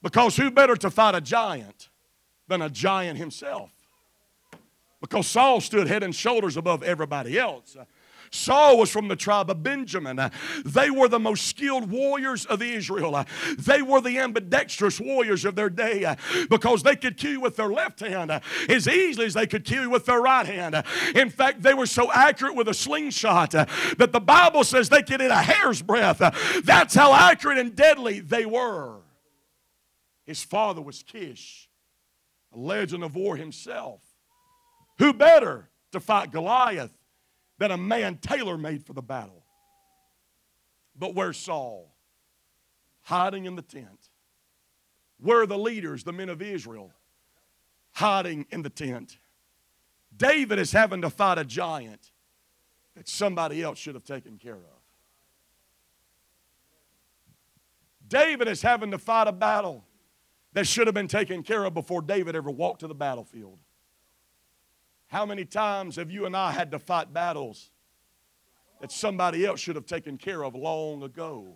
[0.02, 1.90] Because who better to fight a giant
[2.48, 3.72] than a giant himself?
[5.02, 7.76] Because Saul stood head and shoulders above everybody else.
[8.32, 10.20] Saul was from the tribe of Benjamin.
[10.66, 13.26] They were the most skilled warriors of Israel.
[13.58, 16.16] They were the ambidextrous warriors of their day
[16.50, 18.32] because they could kill with their left hand
[18.70, 20.84] as easily as they could kill with their right hand.
[21.16, 25.22] In fact, they were so accurate with a slingshot that the Bible says they could
[25.22, 26.20] hit a hair's breadth.
[26.64, 29.02] That's how accurate and deadly they were.
[30.26, 31.70] His father was Kish,
[32.54, 34.02] a legend of war himself.
[35.00, 36.98] Who better to fight Goliath
[37.58, 39.44] than a man tailor made for the battle?
[40.98, 41.94] But where's Saul?
[43.02, 44.10] Hiding in the tent.
[45.20, 46.92] Where are the leaders, the men of Israel?
[47.94, 49.18] Hiding in the tent.
[50.16, 52.12] David is having to fight a giant
[52.96, 54.84] that somebody else should have taken care of.
[58.08, 59.86] David is having to fight a battle
[60.54, 63.58] that should have been taken care of before David ever walked to the battlefield.
[65.14, 67.70] How many times have you and I had to fight battles
[68.82, 71.54] that somebody else should have taken care of long ago?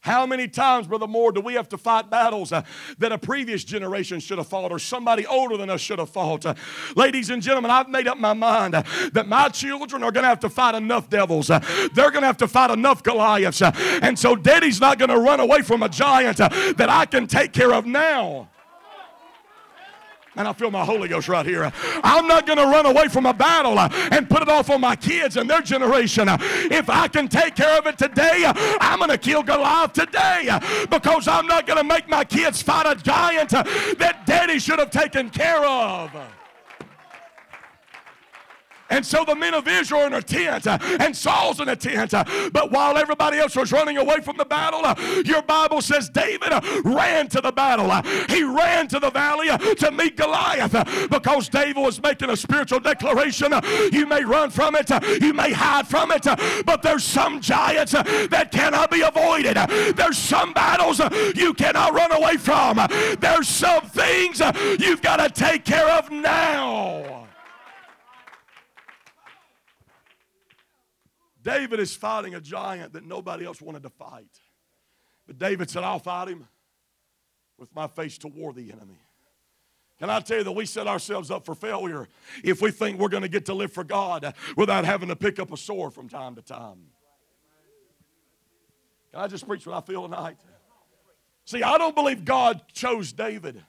[0.00, 2.62] How many times, Brother Moore, do we have to fight battles uh,
[2.96, 6.46] that a previous generation should have fought or somebody older than us should have fought?
[6.46, 6.54] Uh,
[6.94, 10.28] ladies and gentlemen, I've made up my mind uh, that my children are going to
[10.28, 11.50] have to fight enough devils.
[11.50, 11.58] Uh,
[11.92, 13.60] they're going to have to fight enough Goliaths.
[13.60, 17.04] Uh, and so, Daddy's not going to run away from a giant uh, that I
[17.04, 18.48] can take care of now.
[20.36, 21.72] And I feel my Holy Ghost right here.
[22.04, 24.80] I'm not going to run away from a battle uh, and put it off on
[24.80, 26.28] my kids and their generation.
[26.28, 29.94] Uh, If I can take care of it today, uh, I'm going to kill Goliath
[29.94, 30.50] today
[30.90, 34.90] because I'm not going to make my kids fight a giant that daddy should have
[34.90, 36.10] taken care of.
[38.88, 42.14] And so the men of Israel in a tent, uh, and Saul's in a tent.
[42.14, 44.94] uh, But while everybody else was running away from the battle, uh,
[45.24, 47.90] your Bible says David uh, ran to the battle.
[47.90, 50.72] Uh, he ran to the valley uh, to meet Goliath
[51.10, 53.52] because David was making a spiritual declaration.
[53.92, 56.24] You may run from it, you may hide from it,
[56.64, 59.56] but there's some giants that cannot be avoided.
[59.96, 61.00] There's some battles
[61.34, 62.80] you cannot run away from.
[63.20, 64.40] There's some things
[64.78, 67.25] you've got to take care of now.
[71.46, 74.40] David is fighting a giant that nobody else wanted to fight.
[75.28, 76.48] But David said, I'll fight him
[77.56, 78.98] with my face toward the enemy.
[80.00, 82.08] Can I tell you that we set ourselves up for failure
[82.42, 85.38] if we think we're going to get to live for God without having to pick
[85.38, 86.88] up a sword from time to time?
[89.12, 90.38] Can I just preach what I feel tonight?
[91.44, 93.62] See, I don't believe God chose David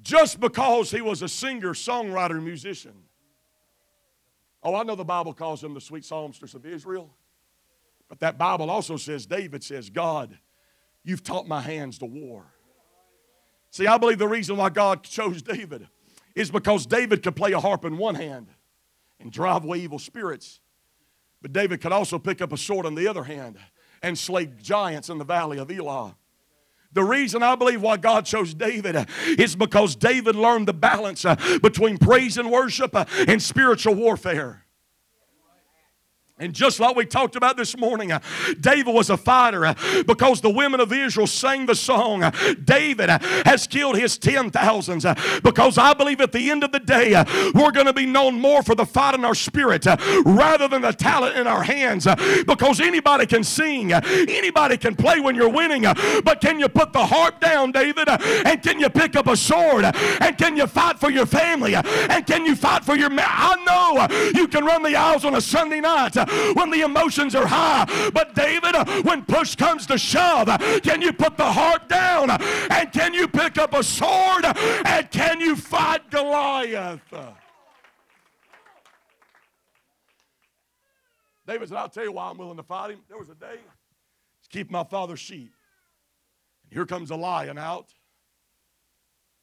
[0.00, 3.05] just because he was a singer, songwriter, musician.
[4.66, 7.08] Oh, I know the Bible calls them the sweet songstress of Israel.
[8.08, 10.36] But that Bible also says, David says, God,
[11.04, 12.44] you've taught my hands to war.
[13.70, 15.86] See, I believe the reason why God chose David
[16.34, 18.48] is because David could play a harp in one hand
[19.20, 20.58] and drive away evil spirits.
[21.40, 23.58] But David could also pick up a sword in the other hand
[24.02, 26.16] and slay giants in the valley of Elah.
[26.92, 29.04] The reason I believe why God chose David uh,
[29.38, 34.65] is because David learned the balance uh, between praise and worship uh, and spiritual warfare.
[36.38, 38.20] And just like we talked about this morning, uh,
[38.60, 39.74] David was a fighter uh,
[40.06, 42.30] because the women of Israel sang the song, uh,
[42.62, 45.06] David uh, has killed his ten thousands.
[45.06, 48.04] Uh, because I believe at the end of the day, uh, we're going to be
[48.04, 49.86] known more for the fight in our spirit
[50.26, 52.04] rather than the talent in our hands.
[52.46, 55.84] because anybody can sing, anybody can play when you're winning,
[56.22, 58.10] but can you put the harp down, David?
[58.10, 59.86] And can you pick up a sword?
[59.86, 61.74] And can you fight for your family?
[61.76, 63.08] And can you fight for your.
[63.08, 67.34] Ma- I know you can run the aisles on a Sunday night when the emotions
[67.34, 68.10] are high.
[68.12, 72.30] But David, uh, when push comes to shove, uh, can you put the heart down?
[72.30, 74.44] And can you pick up a sword?
[74.44, 77.00] And can you fight Goliath?
[81.46, 83.00] David said, I'll tell you why I'm willing to fight him.
[83.08, 83.58] There was a day,
[84.42, 85.52] to keep my father's sheep.
[86.64, 87.94] And here comes a lion out.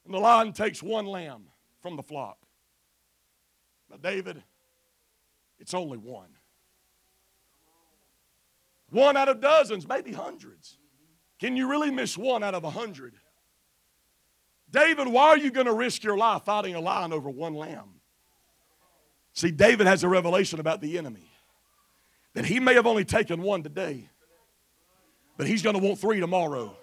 [0.04, 1.44] And the lion takes one lamb
[1.80, 2.36] from the flock.
[3.90, 4.42] Now, David,
[5.58, 6.33] it's only one.
[8.94, 10.78] One out of dozens, maybe hundreds.
[11.40, 13.14] Can you really miss one out of a hundred?
[14.70, 18.00] David, why are you going to risk your life fighting a lion over one lamb?
[19.32, 21.28] See, David has a revelation about the enemy
[22.34, 24.08] that he may have only taken one today,
[25.36, 26.76] but he's going to want three tomorrow.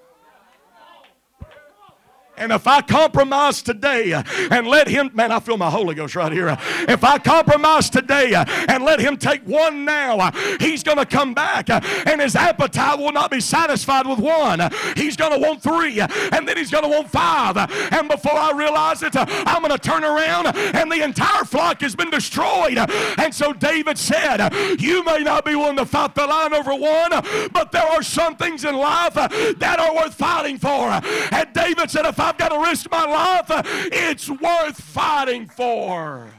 [2.41, 6.31] And if I compromise today and let him, man, I feel my Holy Ghost right
[6.31, 6.57] here.
[6.89, 8.33] If I compromise today
[8.67, 13.11] and let him take one now, he's going to come back and his appetite will
[13.11, 14.59] not be satisfied with one.
[14.95, 17.57] He's going to want three and then he's going to want five.
[17.93, 21.95] And before I realize it, I'm going to turn around and the entire flock has
[21.95, 22.79] been destroyed.
[23.19, 24.51] And so David said,
[24.81, 27.11] You may not be willing to fight the line over one,
[27.51, 30.89] but there are some things in life that are worth fighting for.
[31.31, 33.45] And David said, If I've got to risk my life,
[33.91, 36.29] it's worth fighting for.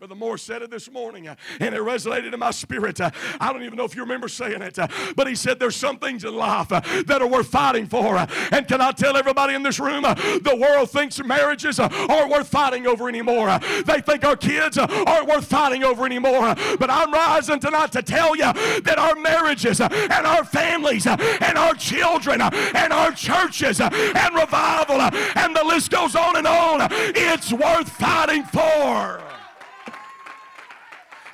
[0.00, 2.98] Brother Moore said it this morning, uh, and it resonated in my spirit.
[3.02, 5.76] Uh, I don't even know if you remember saying it, uh, but he said there's
[5.76, 8.16] some things in life uh, that are worth fighting for.
[8.16, 12.30] Uh, and can I tell everybody in this room, uh, the world thinks marriages aren't
[12.30, 13.58] worth fighting over anymore.
[13.84, 16.54] they think our kids aren't worth fighting over anymore.
[16.78, 19.92] but I'm rising tonight to tell you that our marriages and
[20.26, 26.36] our families and our children and our churches and revival and the list goes on
[26.36, 29.20] and on, it's worth fighting for.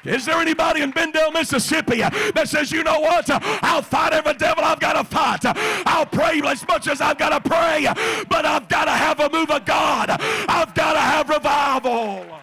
[0.07, 3.29] Is there anybody in Benndale, Mississippi that says, you know what?
[3.63, 5.41] I'll fight every devil I've got to fight.
[5.87, 7.87] I'll pray as much as I've got to pray,
[8.29, 10.11] but I've got to have a move of God.
[10.11, 12.36] I've got to have revival.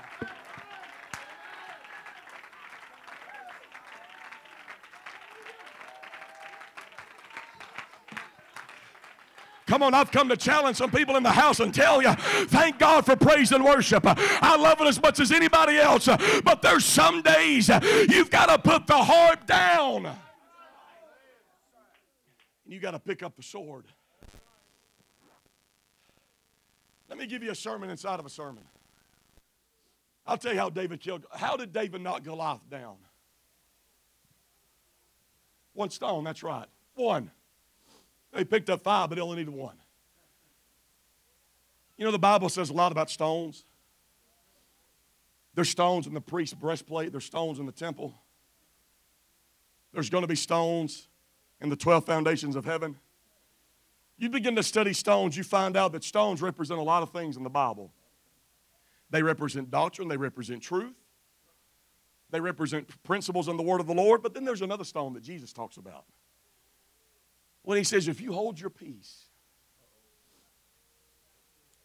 [9.66, 12.80] Come on, I've come to challenge some people in the house and tell you, thank
[12.80, 14.04] God for praise and worship.
[14.06, 16.06] I love it as much as anybody else,
[16.44, 17.70] but there's some days
[18.10, 20.06] you've got to put the harp down.
[20.06, 20.18] And
[22.66, 23.86] you got to pick up the sword.
[27.10, 28.64] Let me give you a sermon inside of a sermon.
[30.26, 31.26] I'll tell you how David killed.
[31.32, 32.96] How did David knock Goliath down?
[35.74, 36.68] One stone, that's right.
[36.96, 37.32] One.
[38.34, 39.76] They picked up five, but they only needed one.
[41.98, 43.66] You know, the Bible says a lot about stones.
[45.54, 48.16] There's stones in the priest's breastplate, there's stones in the temple.
[49.94, 51.08] There's going to be stones
[51.62, 52.96] in the 12 foundations of heaven.
[54.18, 57.38] You begin to study stones, you find out that stones represent a lot of things
[57.38, 57.92] in the Bible.
[59.12, 60.96] They represent doctrine, they represent truth,
[62.32, 65.22] they represent principles in the word of the Lord, but then there's another stone that
[65.22, 66.06] Jesus talks about
[67.64, 69.26] when he says, if you hold your peace,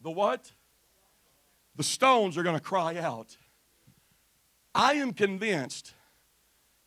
[0.01, 0.53] the what?
[1.77, 3.37] The stones are going to cry out.
[4.75, 5.95] I am convinced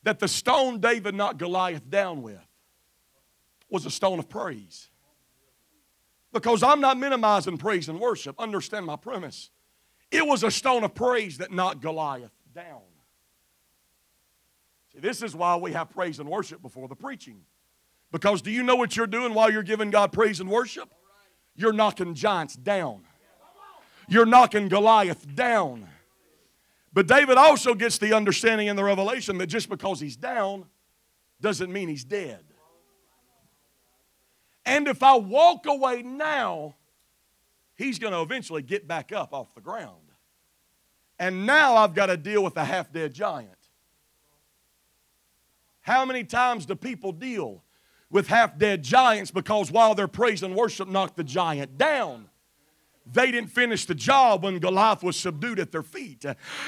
[0.04, 2.40] that the stone David knocked Goliath down with
[3.70, 4.90] was a stone of praise.
[6.34, 8.40] Because I'm not minimizing praise and worship.
[8.40, 9.50] Understand my premise.
[10.12, 12.82] It was a stone of praise that knocked Goliath down.
[14.94, 17.42] See, this is why we have praise and worship before the preaching.
[18.12, 20.90] Because do you know what you're doing while you're giving God praise and worship?
[21.56, 23.04] You're knocking giants down.
[24.08, 25.88] You're knocking Goliath down.
[26.94, 30.66] But David also gets the understanding in the revelation that just because he's down
[31.40, 32.44] doesn't mean he's dead.
[34.66, 36.76] And if I walk away now,
[37.76, 40.12] he's going to eventually get back up off the ground.
[41.18, 43.50] And now I've got to deal with a half dead giant.
[45.82, 47.64] How many times do people deal
[48.12, 52.28] with half dead giants because while their praise and worship knocked the giant down,
[53.14, 56.26] they didn't finish the job when Goliath was subdued at their feet.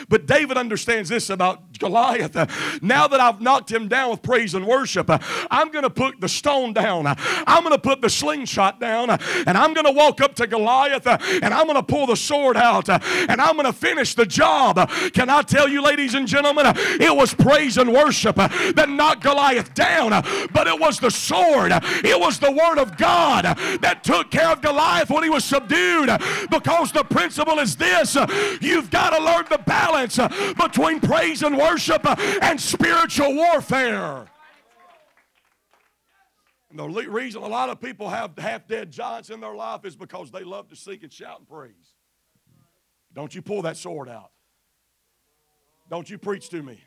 [0.10, 2.36] But David understands this about Goliath.
[2.82, 6.30] Now that I've knocked him down with praise and worship, I'm going to put the
[6.30, 7.08] stone down.
[7.08, 9.10] I'm going to put the slingshot down.
[9.10, 12.58] And I'm going to walk up to Goliath and I'm going to pull the sword
[12.58, 14.90] out and I'm going to finish the job.
[15.14, 19.74] Can I tell you, ladies and gentlemen, it was praise and worship that knocked Goliath
[19.74, 20.12] down,
[20.52, 24.62] but it was the sword, it was the word of God that took care of
[24.62, 26.10] Goliath when he was subdued
[26.50, 28.16] because the principle is this
[28.62, 30.18] you've got to learn the balance
[30.56, 32.06] between praise and worship
[32.44, 34.28] and spiritual warfare.
[36.70, 39.96] And the reason a lot of people have half dead giants in their life is
[39.96, 41.94] because they love to seek and shout and praise.
[43.14, 44.32] Don't you pull that sword out.
[45.90, 46.84] Don't you preach to me.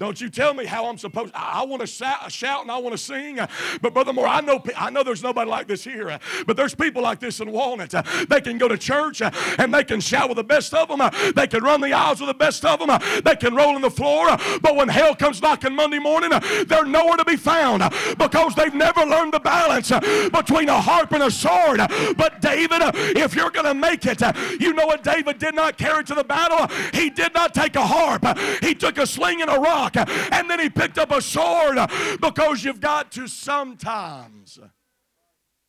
[0.00, 1.30] Don't you tell me how I'm supposed.
[1.34, 3.46] I, I want to shout, uh, shout, and I want to sing, uh,
[3.82, 6.74] but Brother Moore, I know I know there's nobody like this here, uh, but there's
[6.74, 7.94] people like this in Walnut.
[8.26, 11.02] They can go to church and they can shout with the best of them.
[11.36, 12.98] They can run the aisles with the best of them.
[13.22, 16.30] They can roll on the floor, but when hell comes knocking Monday morning,
[16.66, 17.82] they're nowhere to be found
[18.16, 19.90] because they've never learned the balance
[20.30, 21.80] between a harp and a sword.
[22.16, 22.80] But David,
[23.18, 24.22] if you're going to make it,
[24.58, 26.74] you know what David did not carry to the battle?
[26.94, 28.24] He did not take a harp.
[28.62, 31.78] He took a sling and a rock rock and then he picked up a sword
[32.20, 34.58] because you've got to sometimes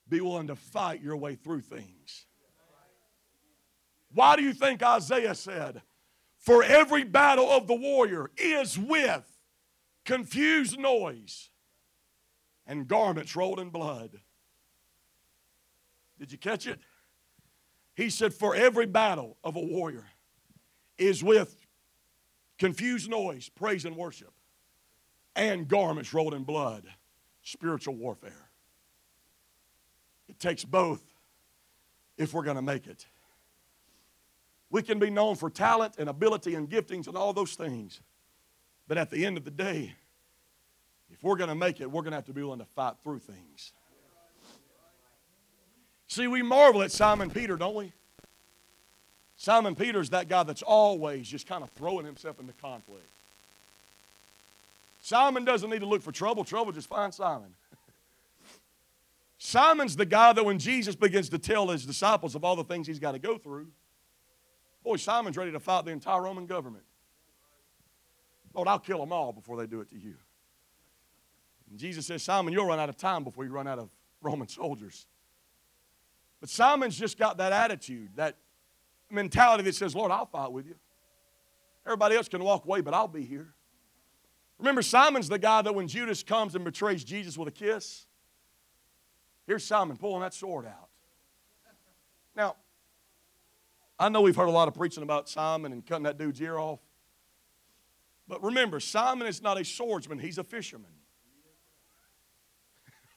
[0.07, 2.25] be willing to fight your way through things.
[4.13, 5.81] Why do you think Isaiah said,
[6.37, 9.25] For every battle of the warrior is with
[10.03, 11.49] confused noise
[12.67, 14.19] and garments rolled in blood?
[16.19, 16.79] Did you catch it?
[17.95, 20.05] He said, For every battle of a warrior
[20.97, 21.55] is with
[22.61, 24.31] confused noise, praise, and worship,
[25.35, 26.85] and garments rolled in blood,
[27.41, 28.49] spiritual warfare.
[30.29, 31.01] It takes both
[32.19, 33.07] if we're going to make it.
[34.69, 37.99] We can be known for talent and ability and giftings and all those things.
[38.87, 39.95] But at the end of the day,
[41.09, 42.93] if we're going to make it, we're going to have to be willing to fight
[43.03, 43.73] through things.
[46.05, 47.91] See, we marvel at Simon Peter, don't we?
[49.41, 53.07] Simon Peter's that guy that's always just kind of throwing himself into conflict.
[55.01, 57.51] Simon doesn't need to look for trouble, trouble just finds Simon.
[59.39, 62.85] Simon's the guy that when Jesus begins to tell his disciples of all the things
[62.85, 63.65] he's got to go through,
[64.83, 66.83] boy, Simon's ready to fight the entire Roman government.
[68.53, 70.13] Lord, I'll kill them all before they do it to you.
[71.71, 73.89] And Jesus says, Simon, you'll run out of time before you run out of
[74.21, 75.07] Roman soldiers.
[76.39, 78.35] But Simon's just got that attitude, that
[79.11, 80.75] mentality that says, Lord, I'll fight with you.
[81.85, 83.53] Everybody else can walk away, but I'll be here.
[84.59, 88.05] Remember, Simon's the guy that when Judas comes and betrays Jesus with a kiss,
[89.47, 90.89] here's Simon pulling that sword out.
[92.35, 92.55] Now,
[93.99, 96.57] I know we've heard a lot of preaching about Simon and cutting that dude's ear
[96.57, 96.79] off.
[98.27, 100.91] But remember, Simon is not a swordsman, he's a fisherman.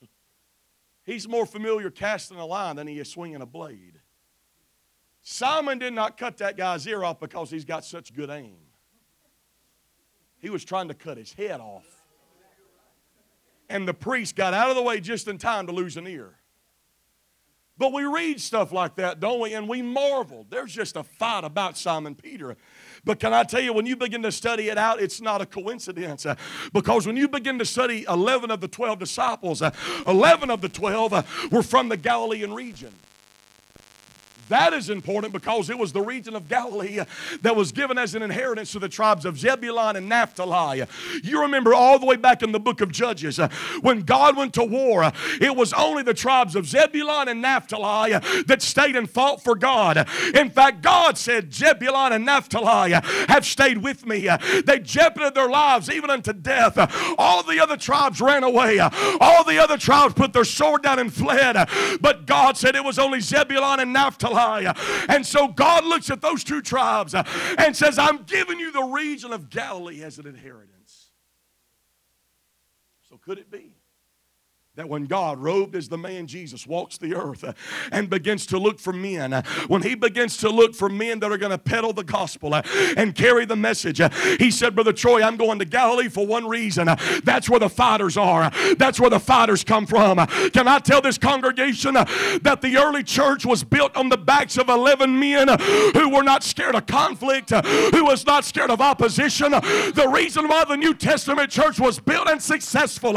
[1.05, 3.94] He's more familiar casting a line than he is swinging a blade.
[5.25, 8.59] Simon did not cut that guy's ear off because he's got such good aim.
[10.39, 11.87] He was trying to cut his head off.
[13.71, 16.35] And the priest got out of the way just in time to lose an ear.
[17.79, 19.55] But we read stuff like that, don't we?
[19.55, 20.47] And we marvel.
[20.51, 22.59] There's just a fight about Simon Peter.
[23.03, 25.47] But can I tell you, when you begin to study it out, it's not a
[25.47, 26.27] coincidence.
[26.75, 29.71] Because when you begin to study 11 of the 12 disciples, uh,
[30.07, 32.93] 11 of the 12 uh, were from the Galilean region.
[34.49, 37.01] That is important because it was the region of Galilee
[37.43, 40.85] that was given as an inheritance to the tribes of Zebulun and Naphtali.
[41.23, 43.39] You remember all the way back in the book of Judges
[43.81, 48.13] when God went to war, it was only the tribes of Zebulun and Naphtali
[48.47, 50.07] that stayed and fought for God.
[50.35, 54.29] In fact, God said, Zebulun and Naphtali have stayed with me.
[54.67, 56.77] They jeoparded their lives even unto death.
[57.19, 58.79] All the other tribes ran away.
[58.79, 61.57] All the other tribes put their sword down and fled.
[62.01, 64.34] But God said it was only Zebulun and Naphtali
[65.09, 67.25] and so God looks at those two tribes uh,
[67.59, 71.11] and says, I'm giving you the region of Galilee as an inheritance.
[73.09, 73.74] So could it be?
[74.77, 77.45] That when God, robed as the man Jesus, walks the earth
[77.93, 81.39] and begins to look for men, when he begins to look for men that are
[81.39, 82.53] going to peddle the gospel
[82.97, 84.01] and carry the message,
[84.41, 86.89] he said, Brother Troy, I'm going to Galilee for one reason.
[87.23, 90.27] That's where the fighters are, that's where the fighters come from.
[90.51, 94.69] Can I tell this congregation that the early church was built on the backs of
[94.69, 95.57] 11 men
[95.95, 99.53] who were not scared of conflict, who was not scared of opposition?
[99.53, 103.17] The reason why the New Testament church was built and successful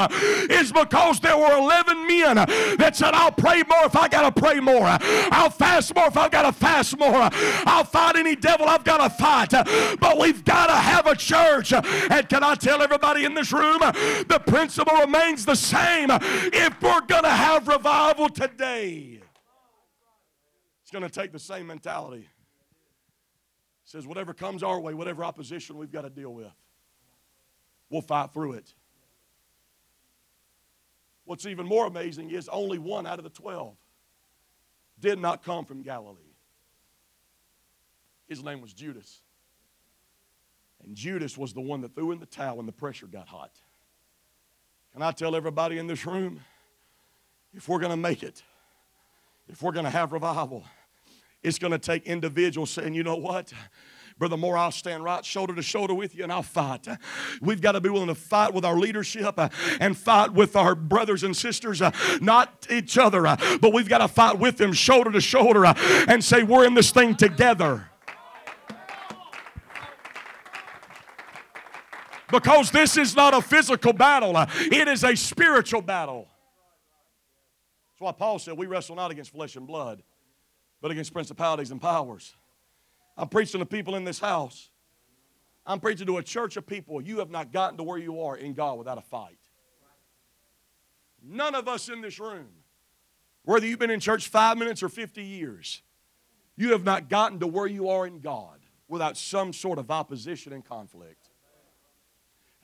[0.52, 2.36] is because there were were 11 men
[2.78, 4.86] that said, I'll pray more if I got to pray more.
[4.86, 7.30] I'll fast more if I've got to fast more.
[7.66, 9.52] I'll fight any devil I've got to fight.
[10.00, 11.74] But we've got to have a church.
[11.74, 16.10] And can I tell everybody in this room, the principle remains the same.
[16.12, 19.22] If we're going to have revival today,
[20.82, 22.30] it's going to take the same mentality.
[23.84, 26.52] It says, whatever comes our way, whatever opposition we've got to deal with,
[27.90, 28.74] we'll fight through it.
[31.28, 33.76] What's even more amazing is only one out of the 12
[34.98, 36.22] did not come from Galilee.
[38.30, 39.20] His name was Judas.
[40.82, 43.52] And Judas was the one that threw in the towel when the pressure got hot.
[44.94, 46.40] Can I tell everybody in this room?
[47.54, 48.42] If we're going to make it,
[49.50, 50.64] if we're going to have revival,
[51.44, 53.52] it's going to take individuals saying, you know what?
[54.18, 56.88] Brother Moore, I'll stand right shoulder to shoulder with you and I'll fight.
[57.40, 59.50] We've got to be willing to fight with our leadership uh,
[59.80, 64.00] and fight with our brothers and sisters, uh, not each other, uh, but we've got
[64.00, 67.90] to fight with them shoulder to shoulder and say, we're in this thing together.
[72.32, 76.28] Because this is not a physical battle, it is a spiritual battle.
[77.98, 80.04] That's why Paul said, We wrestle not against flesh and blood,
[80.82, 82.36] but against principalities and powers.
[83.18, 84.70] I'm preaching to people in this house.
[85.66, 87.02] I'm preaching to a church of people.
[87.02, 89.40] You have not gotten to where you are in God without a fight.
[91.22, 92.48] None of us in this room,
[93.44, 95.82] whether you've been in church five minutes or 50 years,
[96.56, 100.54] you have not gotten to where you are in God without some sort of opposition
[100.54, 101.30] and conflict.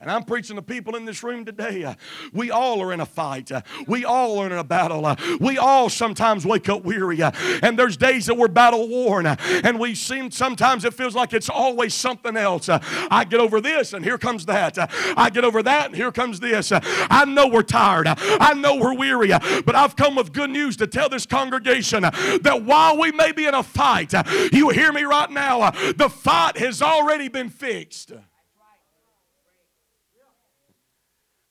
[0.04, 1.82] And I'm preaching to people in this room today.
[1.82, 1.94] Uh,
[2.32, 3.50] we all are in a fight.
[3.50, 5.06] Uh, we all are in a battle.
[5.06, 7.22] Uh, we all sometimes wake up weary.
[7.22, 7.30] Uh,
[7.62, 9.24] and there's days that we're battle worn.
[9.24, 12.68] Uh, and we seem sometimes it feels like it's always something else.
[12.68, 12.80] Uh,
[13.10, 14.76] I get over this and here comes that.
[15.16, 16.70] I get over that and here comes this.
[16.70, 18.06] I know we're tired.
[18.06, 19.28] I know we're weary.
[19.28, 23.46] but I've come with good news to tell this congregation that while we may be
[23.46, 24.12] in a fight,
[24.52, 28.12] you hear me right now, the fight has already been fixed.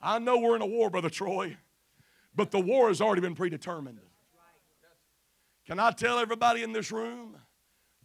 [0.04, 1.56] I know we're in a war, Brother Troy,
[2.36, 3.99] but the war has already been predetermined.
[5.66, 7.38] Can I tell everybody in this room?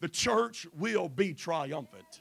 [0.00, 2.20] The church will be triumphant.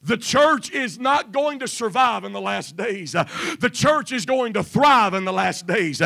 [0.00, 3.12] The church is not going to survive in the last days.
[3.12, 6.00] the church is going to thrive in the last days.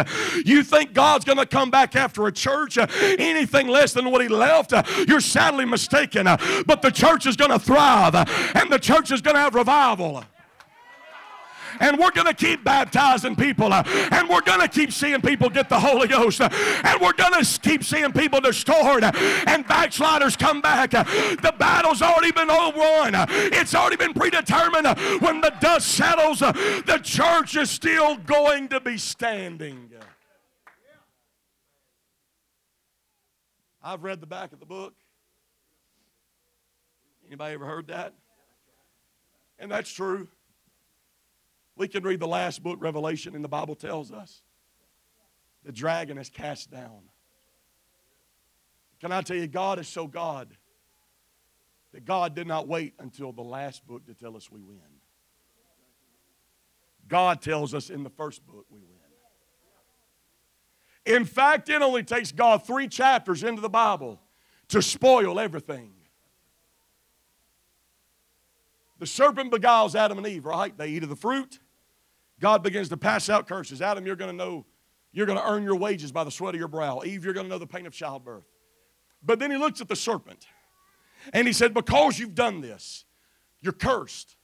[0.47, 4.29] you think God's going to come back after a church anything less than what He
[4.29, 4.73] left?
[5.07, 6.25] you're sadly mistaken.
[6.25, 10.25] but the church is going to thrive and the church is going to have revival
[11.83, 15.51] and we're going to keep baptizing people, uh, and we're going to keep seeing people
[15.51, 16.49] get the Holy Ghost, uh,
[16.85, 19.13] and we're going to keep seeing people restored uh,
[19.47, 20.93] and backsliders come back.
[20.93, 24.87] The battle's already been won, it's already been predetermined.
[25.21, 29.91] When the dust settles, the church is still going to be standing.
[33.83, 34.95] I've read the back of the book.
[37.27, 38.15] Anybody ever heard that?
[39.59, 40.29] And that's true.
[41.77, 44.43] We can read the last book, Revelation, and the Bible tells us
[45.65, 47.01] the dragon is cast down.
[49.01, 50.57] Can I tell you, God is so God
[51.93, 54.79] that God did not wait until the last book to tell us we win.
[57.09, 58.89] God tells us in the first book we win.
[61.05, 64.21] In fact, it only takes God three chapters into the Bible
[64.69, 65.93] to spoil everything.
[68.99, 70.77] The serpent beguiles Adam and Eve, right?
[70.77, 71.59] They eat of the fruit.
[72.43, 73.81] God begins to pass out curses.
[73.81, 74.67] Adam, you're going to know,
[75.13, 77.01] you're going to earn your wages by the sweat of your brow.
[77.07, 78.43] Eve, you're going to know the pain of childbirth.
[79.23, 80.45] But then he looks at the serpent
[81.33, 83.05] and he said, Because you've done this,
[83.61, 84.35] you're cursed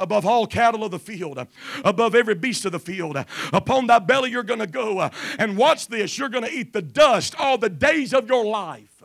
[0.00, 1.46] above all cattle of the field,
[1.84, 3.16] above every beast of the field.
[3.52, 5.08] Upon thy belly you're going to go.
[5.38, 9.00] And watch this, you're going to eat the dust all the days of your life.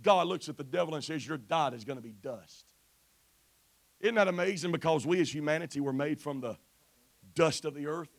[0.00, 2.71] God looks at the devil and says, Your diet is going to be dust.
[4.02, 4.72] Isn't that amazing?
[4.72, 6.58] Because we as humanity were made from the
[7.34, 8.10] dust of the earth.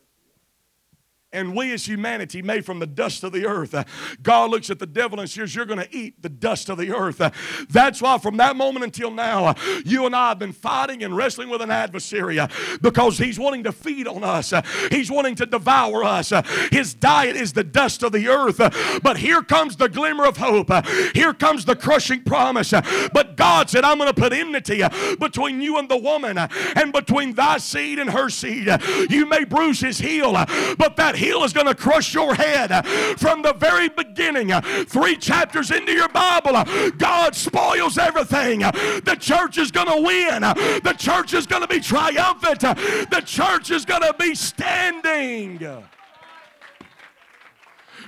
[1.34, 3.82] And we as humanity, made from the dust of the earth, uh,
[4.22, 6.94] God looks at the devil and says, You're going to eat the dust of the
[6.94, 7.20] earth.
[7.20, 7.30] Uh,
[7.68, 9.54] that's why from that moment until now, uh,
[9.84, 12.46] you and I have been fighting and wrestling with an adversary uh,
[12.80, 16.30] because he's wanting to feed on us, uh, he's wanting to devour us.
[16.30, 18.58] Uh, his diet is the dust of the earth.
[19.02, 20.70] But here comes the glimmer of hope.
[21.14, 22.70] Here comes the crushing promise.
[22.70, 24.82] But God said, I'm going to put enmity
[25.18, 28.68] between you and the woman and between thy seed and her seed.
[29.10, 32.86] You may bruise his heel, but that heel is going to crush your head
[33.18, 34.52] from the very beginning.
[34.86, 36.52] Three chapters into your Bible,
[36.98, 38.60] God spoils everything.
[38.60, 40.42] The church is going to win.
[40.82, 42.60] The church is going to be triumphant.
[42.60, 45.58] The church is going to be standing.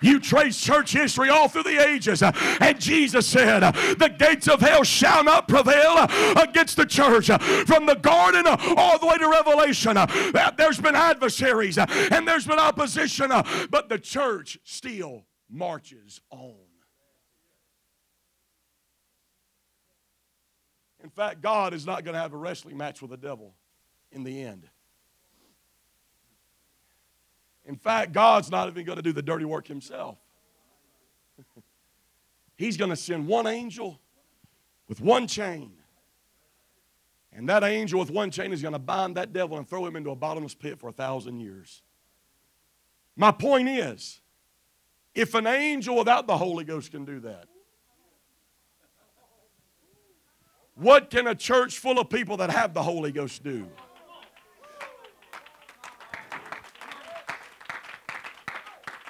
[0.07, 2.23] You trace church history all through the ages.
[2.23, 6.05] And Jesus said, The gates of hell shall not prevail
[6.41, 7.27] against the church.
[7.67, 9.97] From the garden all the way to Revelation,
[10.57, 13.31] there's been adversaries and there's been opposition,
[13.71, 16.55] but the church still marches on.
[21.03, 23.55] In fact, God is not going to have a wrestling match with the devil
[24.11, 24.69] in the end.
[27.67, 30.19] In fact, God's not even going to do the dirty work himself.
[32.57, 34.01] He's going to send one angel
[34.89, 35.73] with one chain.
[37.33, 39.97] And that angel with one chain is going to bind that devil and throw him
[39.97, 41.83] into a bottomless pit for a thousand years.
[43.17, 44.21] My point is,
[45.15, 47.49] if an angel without the Holy Ghost can do that,
[50.77, 53.67] what can a church full of people that have the Holy Ghost do?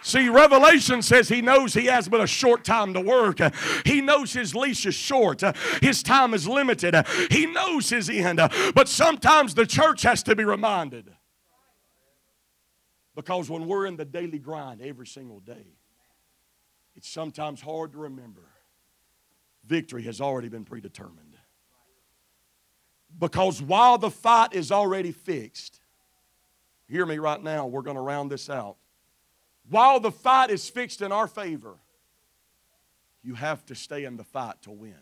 [0.06, 3.40] See, Revelation says he knows he has but a short time to work.
[3.84, 5.42] He knows his leash is short,
[5.82, 6.94] his time is limited,
[7.28, 8.38] he knows his end.
[8.72, 11.12] But sometimes the church has to be reminded.
[13.16, 15.74] Because when we're in the daily grind every single day,
[16.94, 18.42] it's sometimes hard to remember
[19.64, 21.34] victory has already been predetermined.
[23.18, 25.80] Because while the fight is already fixed,
[26.86, 28.76] hear me right now, we're going to round this out.
[29.68, 31.76] While the fight is fixed in our favor,
[33.22, 34.94] you have to stay in the fight to win.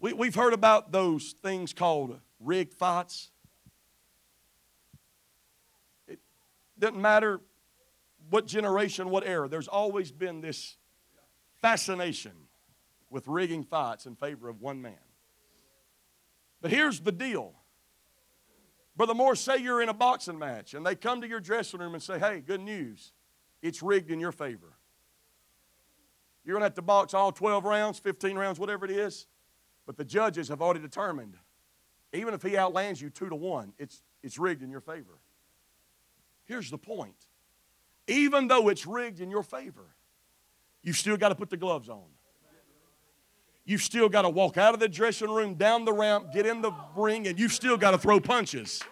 [0.00, 3.30] We, we've heard about those things called rigged fights.
[6.06, 6.18] It
[6.78, 7.40] doesn't matter
[8.28, 10.76] what generation, what era, there's always been this
[11.62, 12.32] fascination
[13.08, 14.94] with rigging fights in favor of one man.
[16.60, 17.54] But here's the deal.
[18.96, 21.94] Brother Moore, say you're in a boxing match and they come to your dressing room
[21.94, 23.12] and say, hey, good news.
[23.60, 24.74] It's rigged in your favor.
[26.44, 29.26] You're going to have to box all 12 rounds, 15 rounds, whatever it is.
[29.86, 31.36] But the judges have already determined,
[32.12, 35.18] even if he outlands you two to one, it's, it's rigged in your favor.
[36.44, 37.16] Here's the point
[38.06, 39.96] even though it's rigged in your favor,
[40.82, 42.04] you've still got to put the gloves on.
[43.66, 46.60] You've still got to walk out of the dressing room, down the ramp, get in
[46.60, 48.82] the ring, and you've still got to throw punches.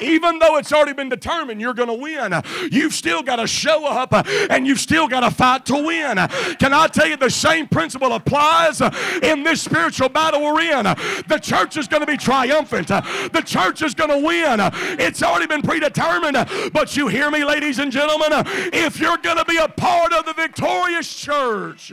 [0.00, 3.86] Even though it's already been determined you're going to win, you've still got to show
[3.86, 4.12] up
[4.50, 6.16] and you've still got to fight to win.
[6.58, 8.80] Can I tell you the same principle applies
[9.22, 10.82] in this spiritual battle we're in?
[11.28, 14.58] The church is going to be triumphant, the church is going to win.
[15.00, 16.72] It's already been predetermined.
[16.72, 18.30] But you hear me, ladies and gentlemen,
[18.74, 21.92] if you're going to be a part of the victorious church,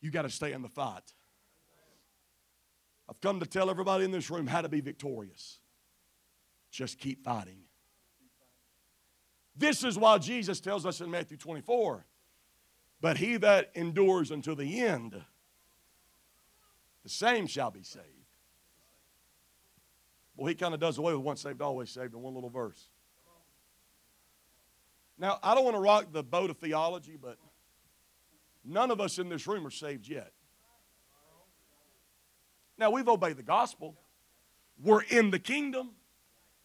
[0.00, 1.12] you got to stay in the fight.
[3.08, 5.58] I've come to tell everybody in this room how to be victorious.
[6.70, 7.62] Just keep fighting.
[9.56, 12.06] This is why Jesus tells us in Matthew 24
[13.00, 15.20] But he that endures until the end,
[17.02, 18.06] the same shall be saved.
[20.36, 22.88] Well, he kind of does away with once saved, always saved in one little verse.
[25.18, 27.36] Now, I don't want to rock the boat of theology, but
[28.64, 30.32] none of us in this room are saved yet.
[32.78, 33.96] Now, we've obeyed the gospel.
[34.82, 35.90] We're in the kingdom.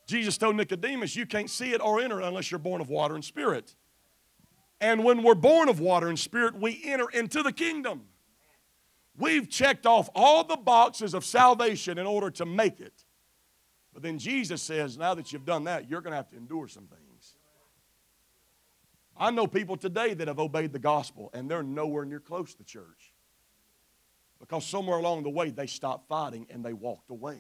[0.08, 3.24] Jesus told Nicodemus, You can't see it or enter unless you're born of water and
[3.24, 3.76] spirit.
[4.80, 8.04] And when we're born of water and spirit, we enter into the kingdom.
[9.18, 13.06] We've checked off all the boxes of salvation in order to make it.
[13.94, 16.68] But then Jesus says, Now that you've done that, you're going to have to endure
[16.68, 17.05] some things.
[19.18, 22.58] I know people today that have obeyed the gospel and they're nowhere near close to
[22.58, 23.14] the church.
[24.40, 27.40] Because somewhere along the way they stopped fighting and they walked away.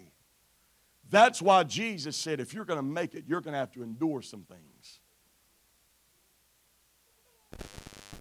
[1.09, 3.84] That's why Jesus said, if you're going to make it, you're going to have to
[3.84, 4.99] endure some things.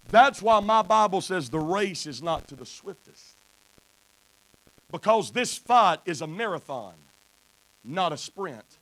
[0.09, 3.37] That's why my Bible says the race is not to the swiftest.
[4.91, 6.93] Because this fight is a marathon,
[7.83, 8.77] not a sprint.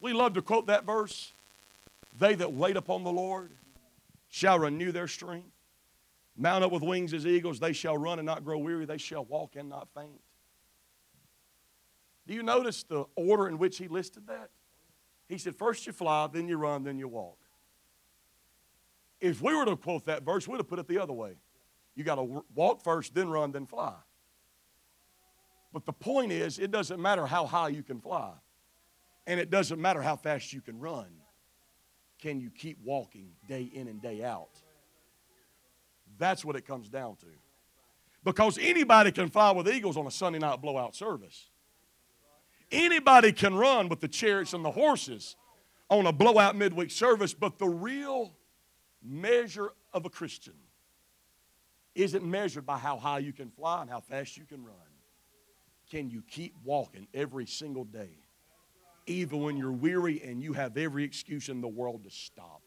[0.00, 1.32] We love to quote that verse.
[2.18, 3.52] They that wait upon the Lord
[4.28, 5.50] shall renew their strength.
[6.36, 7.60] Mount up with wings as eagles.
[7.60, 8.86] They shall run and not grow weary.
[8.86, 10.20] They shall walk and not faint.
[12.26, 14.50] Do you notice the order in which he listed that?
[15.28, 17.38] He said, First you fly, then you run, then you walk.
[19.20, 21.34] If we were to quote that verse, we'd have put it the other way.
[21.94, 23.94] You got to walk first, then run, then fly.
[25.72, 28.32] But the point is, it doesn't matter how high you can fly,
[29.26, 31.06] and it doesn't matter how fast you can run.
[32.22, 34.50] Can you keep walking day in and day out?
[36.18, 37.26] That's what it comes down to.
[38.22, 41.48] Because anybody can fly with eagles on a Sunday night blowout service.
[42.70, 45.34] Anybody can run with the chariots and the horses
[45.90, 48.32] on a blowout midweek service, but the real
[49.02, 50.54] measure of a Christian
[51.96, 54.76] isn't measured by how high you can fly and how fast you can run.
[55.90, 58.21] Can you keep walking every single day,
[59.06, 62.62] even when you're weary and you have every excuse in the world to stop?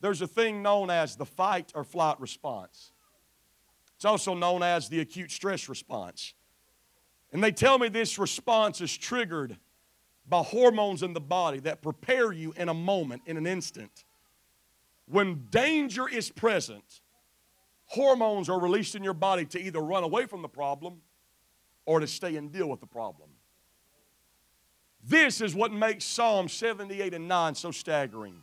[0.00, 2.92] There's a thing known as the fight or flight response.
[3.96, 6.34] It's also known as the acute stress response.
[7.32, 9.56] And they tell me this response is triggered
[10.28, 14.04] by hormones in the body that prepare you in a moment, in an instant.
[15.06, 17.00] When danger is present,
[17.86, 21.02] hormones are released in your body to either run away from the problem
[21.86, 23.28] or to stay and deal with the problem.
[25.06, 28.36] This is what makes Psalm 78 and 9 so staggering.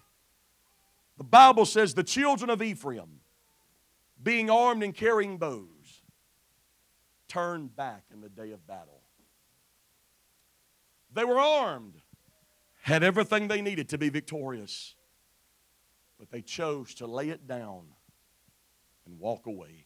[1.18, 3.20] The Bible says the children of Ephraim,
[4.22, 6.04] being armed and carrying bows,
[7.28, 9.02] turned back in the day of battle.
[11.14, 11.96] They were armed,
[12.82, 14.96] had everything they needed to be victorious,
[16.20, 17.84] but they chose to lay it down
[19.06, 19.86] and walk away.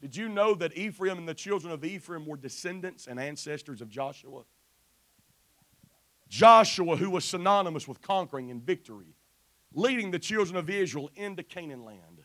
[0.00, 3.88] Did you know that Ephraim and the children of Ephraim were descendants and ancestors of
[3.88, 4.42] Joshua?
[6.28, 9.16] Joshua, who was synonymous with conquering and victory,
[9.72, 12.22] leading the children of Israel into Canaan land.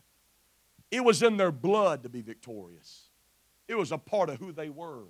[0.90, 3.08] It was in their blood to be victorious,
[3.66, 5.06] it was a part of who they were.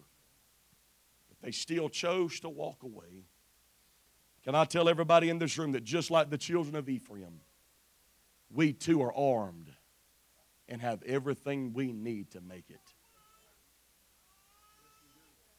[1.28, 3.26] But they still chose to walk away.
[4.44, 7.40] Can I tell everybody in this room that just like the children of Ephraim,
[8.50, 9.73] we too are armed
[10.68, 12.80] and have everything we need to make it.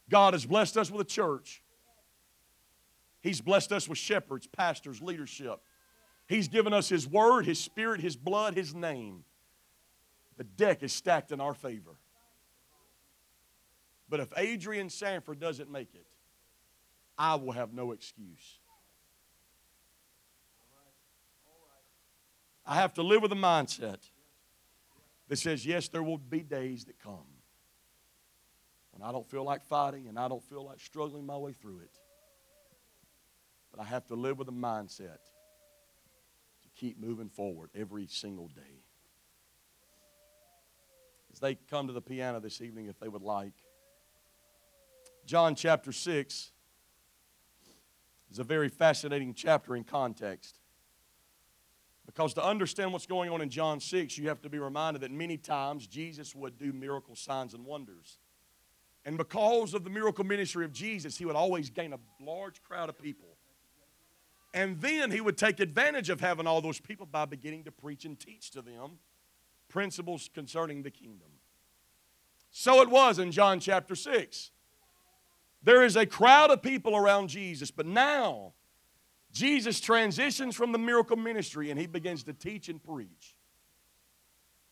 [0.10, 1.62] God has blessed us with a church.
[3.22, 5.60] He's blessed us with shepherds, pastors, leadership.
[6.28, 9.24] He's given us His Word, His Spirit, His blood, His name.
[10.38, 11.98] The deck is stacked in our favor.
[14.10, 16.06] But if Adrianne Sanford doesn't make it,
[17.18, 18.60] I will have no excuse.
[22.66, 24.10] I have to live with a mindset
[25.28, 27.26] that says, yes, there will be days that come
[28.92, 31.80] when I don't feel like fighting and I don't feel like struggling my way through
[31.80, 32.00] it.
[33.72, 35.20] But I have to live with a mindset
[36.64, 38.84] to keep moving forward every single day.
[41.34, 43.52] As they come to the piano this evening, if they would like,
[45.26, 46.52] John chapter 6
[48.32, 50.60] is a very fascinating chapter in context.
[52.06, 55.12] Because to understand what's going on in John 6, you have to be reminded that
[55.12, 58.20] many times Jesus would do miracle signs and wonders.
[59.06, 62.90] And because of the miracle ministry of Jesus, he would always gain a large crowd
[62.90, 63.30] of people.
[64.54, 68.06] And then he would take advantage of having all those people by beginning to preach
[68.06, 69.00] and teach to them
[69.68, 71.28] principles concerning the kingdom.
[72.52, 74.52] So it was in John chapter 6.
[75.62, 78.54] There is a crowd of people around Jesus, but now
[79.36, 83.36] Jesus transitions from the miracle ministry and he begins to teach and preach.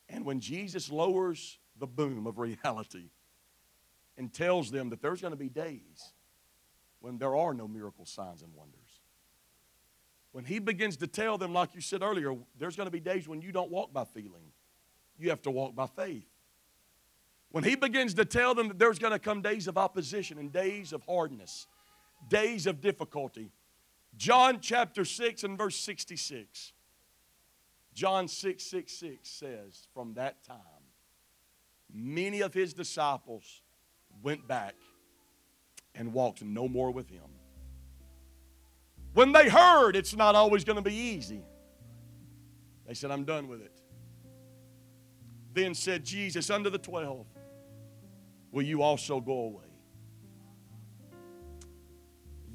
[0.07, 3.09] And when Jesus lowers the boom of reality
[4.17, 6.13] and tells them that there's going to be days
[7.01, 8.79] when there are no miracle signs and wonders,
[10.31, 13.27] when he begins to tell them, like you said earlier, there's going to be days
[13.27, 14.53] when you don't walk by feeling,
[15.19, 16.29] you have to walk by faith.
[17.51, 20.53] When he begins to tell them that there's going to come days of opposition and
[20.53, 21.67] days of hardness,
[22.29, 23.51] days of difficulty,
[24.17, 26.73] John chapter 6 and verse 66.
[27.93, 30.57] John 6 6 6 says, From that time,
[31.93, 33.61] many of his disciples
[34.21, 34.75] went back
[35.95, 37.21] and walked no more with him.
[39.13, 41.43] When they heard it's not always going to be easy,
[42.87, 43.71] they said, I'm done with it.
[45.53, 47.27] Then said Jesus unto the twelve,
[48.51, 49.63] Will you also go away?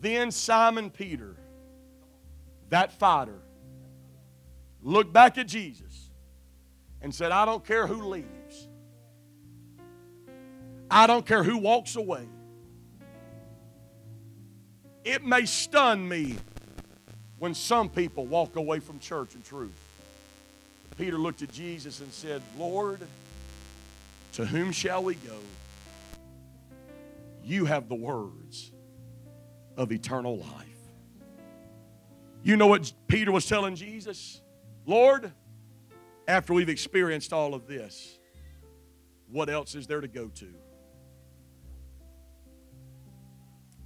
[0.00, 1.36] Then Simon Peter
[2.70, 3.40] that fighter
[4.82, 6.10] looked back at Jesus
[7.00, 8.68] and said, I don't care who leaves,
[10.90, 12.26] I don't care who walks away.
[15.04, 16.36] It may stun me
[17.38, 19.78] when some people walk away from church and truth.
[20.98, 23.00] Peter looked at Jesus and said, Lord,
[24.32, 25.38] to whom shall we go?
[27.44, 28.72] You have the words
[29.76, 30.77] of eternal life.
[32.42, 34.40] You know what Peter was telling Jesus?
[34.86, 35.32] Lord,
[36.26, 38.18] after we've experienced all of this,
[39.30, 40.48] what else is there to go to?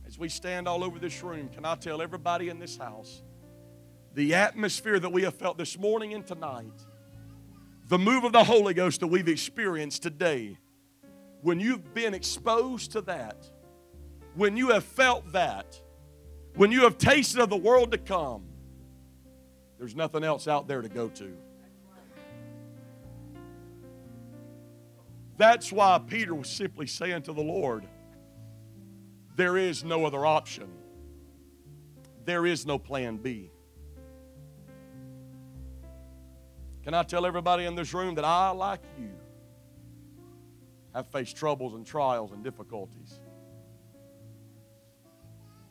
[0.07, 3.23] As we stand all over this room, can I tell everybody in this house
[4.15, 6.87] the atmosphere that we have felt this morning and tonight,
[7.89, 10.59] the move of the Holy Ghost that we've experienced today,
[11.41, 13.51] when you've been exposed to that,
[14.35, 15.81] when you have felt that,
[16.55, 18.45] when you have tasted of the world to come,
[19.79, 21.33] there's nothing else out there to go to.
[25.39, 27.87] That's why Peter was simply saying to the Lord,
[29.35, 30.69] There is no other option.
[32.25, 33.51] There is no plan B.
[36.85, 39.11] Can I tell everybody in this room that I, like you,
[40.95, 43.19] have faced troubles and trials and difficulties?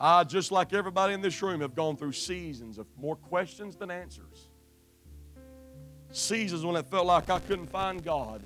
[0.02, 3.88] I, just like everybody in this room, have gone through seasons of more questions than
[3.88, 4.48] answers.
[6.10, 8.42] Seasons when it felt like I couldn't find God.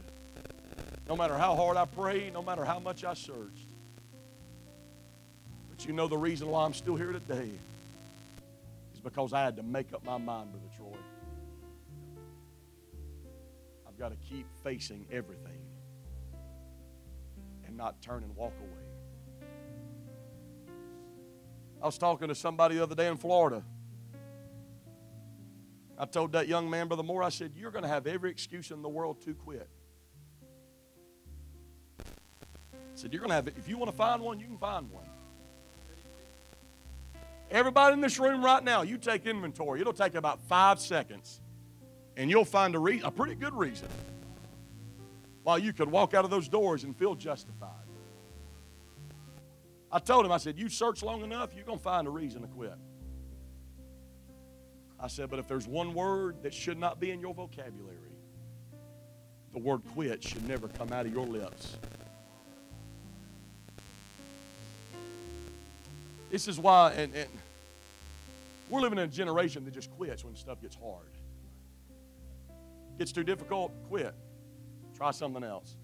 [1.08, 3.70] No matter how hard I prayed, no matter how much I searched.
[5.70, 7.50] But you know the reason why I'm still here today
[8.92, 10.98] is because I had to make up my mind, Brother Troy.
[13.88, 15.62] I've got to keep facing everything
[17.66, 18.85] and not turn and walk away.
[21.86, 23.62] I was talking to somebody the other day in Florida.
[25.96, 28.72] I told that young man, Brother Moore, I said, You're going to have every excuse
[28.72, 29.68] in the world to quit.
[32.00, 32.02] I
[32.96, 33.54] said, You're going to have it.
[33.56, 35.04] If you want to find one, you can find one.
[37.52, 39.80] Everybody in this room right now, you take inventory.
[39.80, 41.40] It'll take about five seconds,
[42.16, 43.86] and you'll find a, re- a pretty good reason
[45.44, 47.85] why you could walk out of those doors and feel justified.
[49.96, 52.42] I told him, I said, You search long enough, you're going to find a reason
[52.42, 52.74] to quit.
[55.00, 57.96] I said, But if there's one word that should not be in your vocabulary,
[59.54, 61.78] the word quit should never come out of your lips.
[66.30, 67.30] This is why, and, and
[68.68, 71.08] we're living in a generation that just quits when stuff gets hard.
[72.98, 74.14] Gets too difficult, quit.
[74.94, 75.74] Try something else.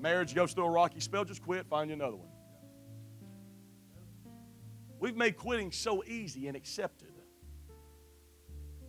[0.00, 2.28] Marriage goes through a rocky spell, just quit, find you another one.
[5.00, 7.08] We've made quitting so easy and accepted.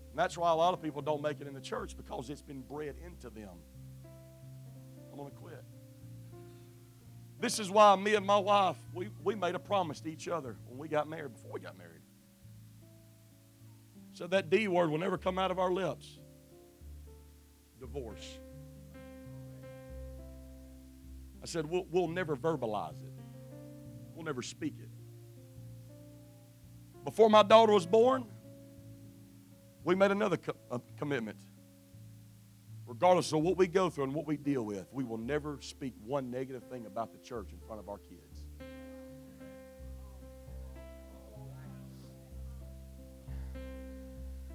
[0.10, 2.42] And that's why a lot of people don't make it in the church because it's
[2.42, 3.58] been bred into them.
[5.12, 5.64] I'm going to quit.
[7.40, 10.58] This is why me and my wife, we, we made a promise to each other
[10.68, 12.02] when we got married, before we got married.
[14.14, 16.20] So that D word will never come out of our lips.
[17.80, 18.40] Divorce.
[21.42, 23.14] I said, we'll, we'll never verbalize it.
[24.14, 24.90] We'll never speak it.
[27.06, 28.26] Before my daughter was born,
[29.84, 31.38] we made another co- commitment.
[32.86, 35.94] Regardless of what we go through and what we deal with, we will never speak
[36.06, 38.44] one negative thing about the church in front of our kids.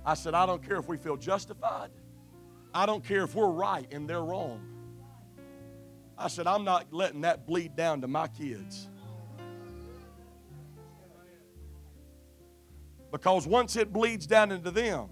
[0.05, 1.91] I said, I don't care if we feel justified.
[2.75, 4.74] I don't care if we're right and they're wrong.
[6.17, 8.89] I said, I'm not letting that bleed down to my kids.
[13.11, 15.09] Because once it bleeds down into them,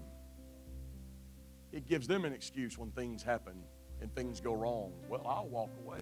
[1.71, 3.53] it gives them an excuse when things happen
[4.01, 4.91] and things go wrong.
[5.09, 5.99] Well, I'll walk away.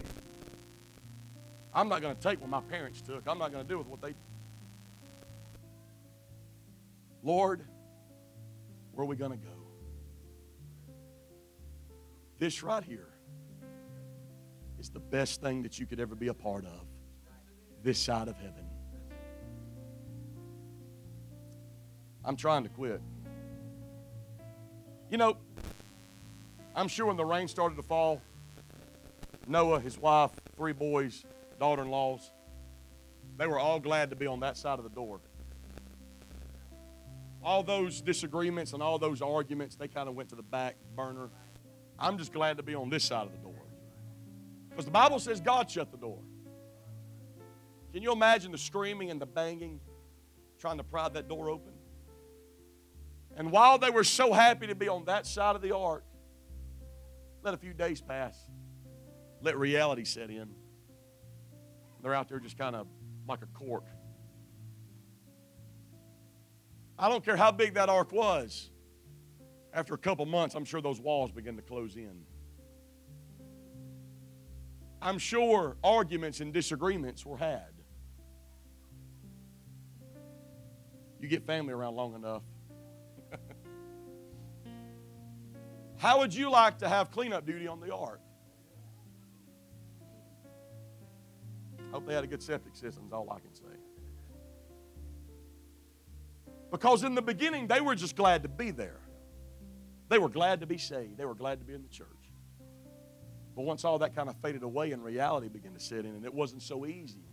[1.74, 3.22] I'm not going to take what my parents took.
[3.26, 4.14] I'm not going to deal with what they.
[7.22, 7.62] Lord,
[8.92, 9.52] where are we going to go?
[12.38, 13.08] This right here
[14.82, 16.86] is the best thing that you could ever be a part of.
[17.84, 18.66] This side of heaven.
[22.24, 23.00] I'm trying to quit.
[25.08, 25.36] You know,
[26.74, 28.20] I'm sure when the rain started to fall,
[29.46, 31.24] Noah, his wife, three boys,
[31.60, 32.32] daughter in laws,
[33.36, 35.20] they were all glad to be on that side of the door.
[37.40, 41.28] All those disagreements and all those arguments, they kind of went to the back burner.
[42.00, 43.51] I'm just glad to be on this side of the door.
[44.72, 46.18] Because the Bible says God shut the door.
[47.92, 49.80] Can you imagine the screaming and the banging
[50.58, 51.74] trying to pry that door open?
[53.36, 56.04] And while they were so happy to be on that side of the ark,
[57.42, 58.38] let a few days pass.
[59.42, 60.48] Let reality set in.
[62.02, 62.86] They're out there just kind of
[63.28, 63.84] like a cork.
[66.98, 68.70] I don't care how big that ark was.
[69.74, 72.24] After a couple months, I'm sure those walls begin to close in.
[75.02, 77.72] I'm sure arguments and disagreements were had.
[81.20, 82.42] You get family around long enough.
[85.98, 88.20] How would you like to have cleanup duty on the ark?
[91.90, 93.64] Hope they had a good septic system, is all I can say.
[96.70, 99.00] Because in the beginning, they were just glad to be there.
[100.08, 101.18] They were glad to be saved.
[101.18, 102.06] They were glad to be in the church.
[103.54, 106.24] But once all that kind of faded away and reality began to set in, and
[106.24, 107.24] it wasn't so easy.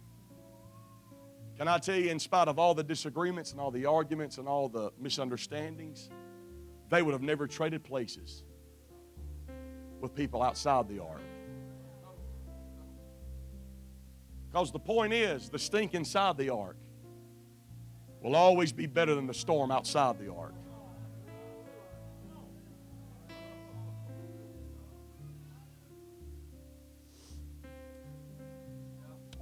[1.57, 4.47] Can I tell you, in spite of all the disagreements and all the arguments and
[4.47, 6.09] all the misunderstandings,
[6.89, 8.43] they would have never traded places
[10.01, 11.21] with people outside the ark.
[14.47, 16.77] Because the point is, the stink inside the ark
[18.21, 20.53] will always be better than the storm outside the ark.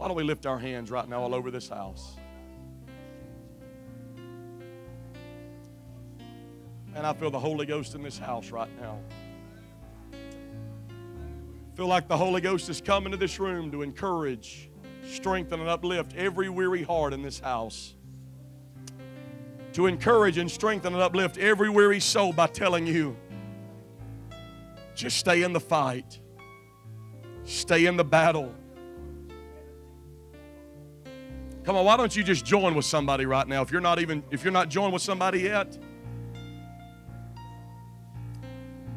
[0.07, 2.15] Why don't we lift our hands right now all over this house?
[6.95, 8.99] And I feel the Holy Ghost in this house right now.
[11.75, 14.69] feel like the Holy Ghost is coming to this room to encourage,
[15.05, 17.93] strengthen, and uplift every weary heart in this house.
[19.73, 23.17] To encourage and strengthen and uplift every weary soul by telling you
[24.95, 26.21] just stay in the fight,
[27.43, 28.55] stay in the battle.
[31.67, 33.61] Come on, why don't you just join with somebody right now?
[33.61, 35.77] If you're not even if you're not joined with somebody yet,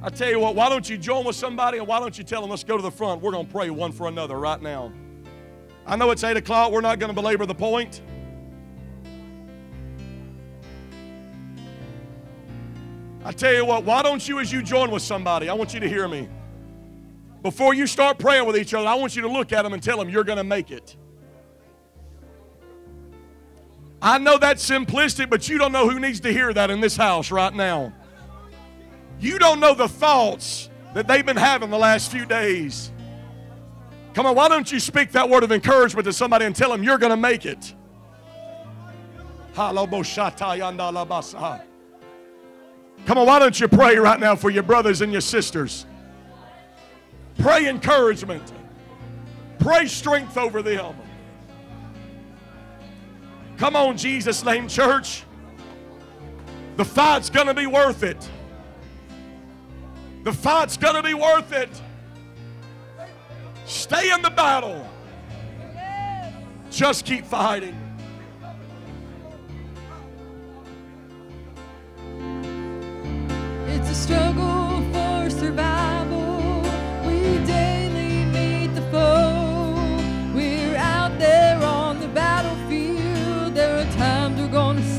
[0.01, 2.41] I tell you what, why don't you join with somebody and why don't you tell
[2.41, 3.23] them, let's go to the front?
[3.23, 4.93] We're going to pray one for another right now.
[5.85, 6.71] I know it's 8 o'clock.
[6.71, 8.03] We're not going to belabor the point.
[13.25, 15.81] I tell you what, why don't you, as you join with somebody, I want you
[15.81, 16.29] to hear me.
[17.43, 19.83] Before you start praying with each other, I want you to look at them and
[19.83, 20.97] tell them you're going to make it.
[24.03, 26.97] I know that's simplistic, but you don't know who needs to hear that in this
[26.97, 27.93] house right now.
[29.19, 32.91] You don't know the thoughts that they've been having the last few days.
[34.15, 36.83] Come on, why don't you speak that word of encouragement to somebody and tell them
[36.83, 37.75] you're going to make it?
[43.07, 45.87] Come on, why don't you pray right now for your brothers and your sisters?
[47.39, 48.53] Pray encouragement.
[49.59, 50.95] Pray strength over them.
[53.61, 55.25] Come on, Jesus' name, church.
[56.77, 58.31] The fight's going to be worth it.
[60.25, 61.69] The fight's going to be worth it.
[63.67, 64.89] Stay in the battle.
[66.71, 67.77] Just keep fighting.
[73.67, 74.40] It's a struggle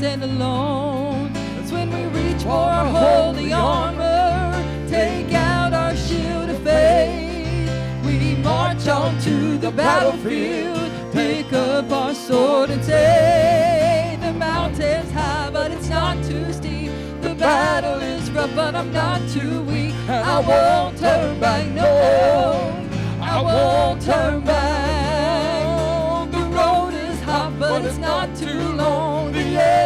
[0.02, 1.32] gonna alone.
[1.32, 4.52] That's when we reach for our holy armor.
[4.88, 7.70] Take out our shield of faith.
[8.04, 10.90] We march on to the battlefield.
[11.12, 16.90] Pick up our sword and say, The mountain's high, but it's not too steep.
[17.20, 19.94] The battle is rough, but I'm not too weak.
[20.08, 22.88] I won't turn back, no.
[23.20, 26.32] I won't turn back.
[26.32, 29.41] The road is hot, but it's not too long.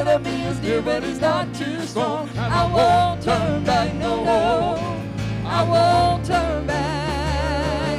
[0.06, 2.30] The enemy is near, but he's not too strong.
[2.38, 4.22] I won't turn back, no.
[4.22, 5.02] No.
[5.44, 7.98] I won't turn back.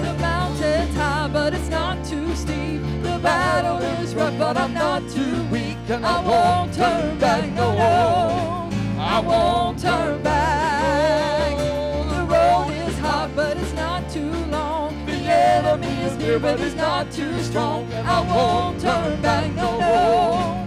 [0.00, 2.80] The mountain's high, but it's not too steep.
[3.02, 5.76] The battle is rough, but I'm not too weak.
[5.90, 8.70] I won't turn back, no.
[8.96, 11.58] I won't turn back.
[11.58, 15.04] The road is hot, but it's not too long.
[15.04, 17.92] The enemy is near, but he's not too strong.
[17.92, 20.59] I won't turn back, no, no.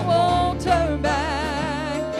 [0.00, 2.14] I won't turn back.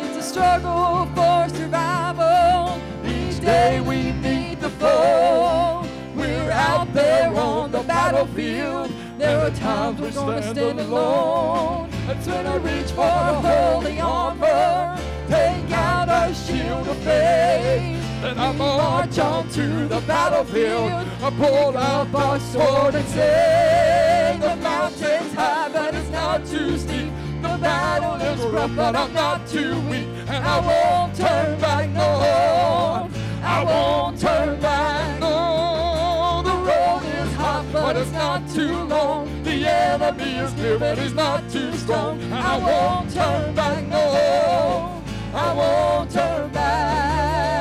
[0.00, 2.80] It's a struggle for survival.
[3.04, 5.86] Each day we meet the foe.
[6.14, 8.92] We're out there on the battlefield.
[9.18, 11.90] There are times we're gonna stand alone.
[12.06, 14.98] That's when I reach for a holy armor.
[15.28, 18.11] Take out our shield of faith.
[18.24, 20.92] And I march on to the battlefield.
[21.22, 27.10] I pull out our sword and say, The mountain's high, but it's not too steep.
[27.42, 30.06] The battle is rough, but I'm not too weak.
[30.28, 33.10] And I won't turn back, no.
[33.42, 36.42] I won't turn back, no.
[36.44, 39.42] The road is hot, but it's not too long.
[39.42, 42.22] The enemy is near, but he's not too strong.
[42.32, 45.02] I won't turn back, no.
[45.34, 47.51] I won't turn back.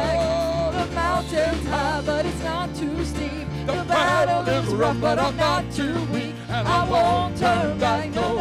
[4.21, 6.35] The battle is rough, but I'm not too weak.
[6.47, 8.37] And I won't turn back, no.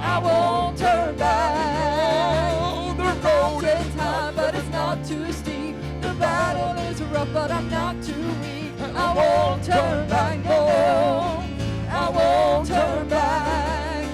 [0.00, 2.96] I won't turn back.
[2.96, 5.76] The road is high, but it's not too steep.
[6.00, 8.72] The battle is rough, but I'm not too weak.
[8.94, 11.44] I won't turn back, no.
[11.90, 14.08] I won't turn back.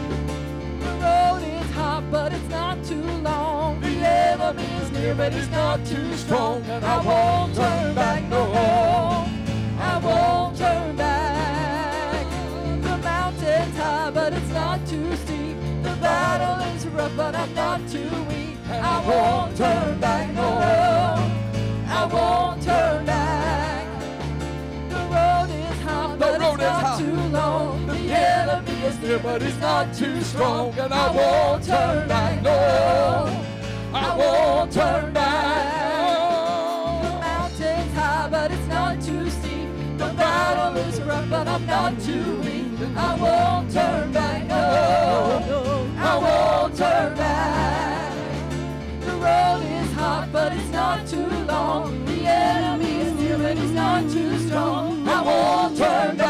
[0.81, 3.81] The road is hot, but it's not too long.
[3.81, 6.65] The enemy is near, but he's not too strong.
[6.65, 9.32] And I won't turn back, no.
[10.03, 12.27] I won't turn back.
[12.83, 15.57] The mountain's high, but it's not too steep.
[15.85, 18.59] The battle is rough, but I'm not too weak.
[18.69, 20.59] I won't turn back, no.
[21.87, 23.87] I won't turn back.
[24.89, 27.87] The road is hot, but it's not too long.
[27.87, 30.77] The enemy is near, but he's not too strong.
[30.81, 33.45] And I won't turn back, no.
[33.95, 35.82] I won't turn back.
[41.53, 42.97] I'm not too weak.
[42.97, 45.87] I won't turn back, no.
[45.99, 48.51] I won't turn back.
[49.01, 52.07] The road is hot, but it's not too long.
[52.07, 55.07] The enemy is near, but he's not too strong.
[55.07, 56.22] I won't turn back,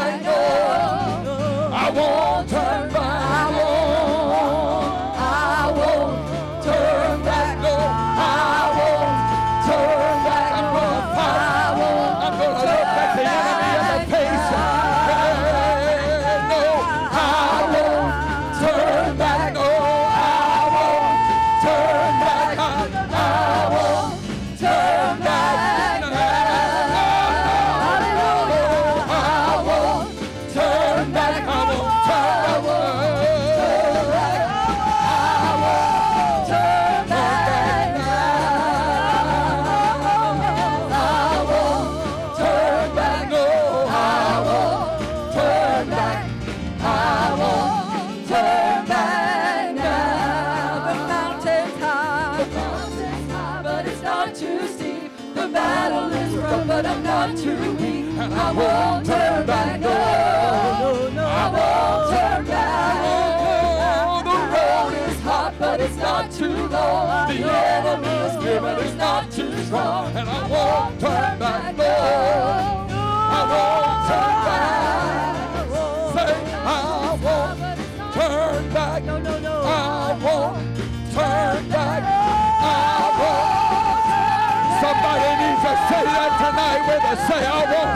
[86.53, 87.19] tonight with us.
[87.27, 87.89] Say, I won't.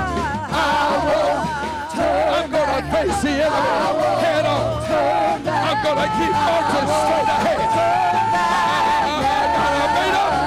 [0.49, 1.45] I won't.
[2.37, 3.73] I'm going to face the enemy
[4.17, 4.81] head on.
[5.45, 7.69] I'm going to keep marching straight ahead.
[8.97, 10.46] I got a made up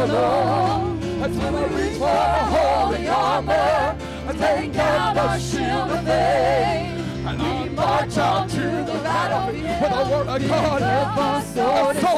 [0.00, 1.00] alone.
[1.20, 3.96] That's when I reach For the holy armor,
[4.38, 6.96] take out our shield of faith.
[7.40, 9.80] We march on to the battlefield.
[9.82, 10.80] with the word of God.
[10.80, 12.08] To sword in say,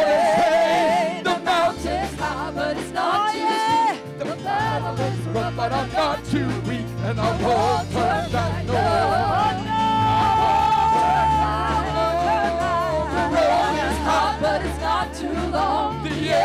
[0.42, 1.26] hand.
[1.26, 4.18] the mountain's high, but it's not too steep.
[4.18, 8.66] The battle is rough, But I'm not too weak and I won't turn back.
[8.66, 8.72] No,
[13.12, 15.91] The road is hot, but it's not too long.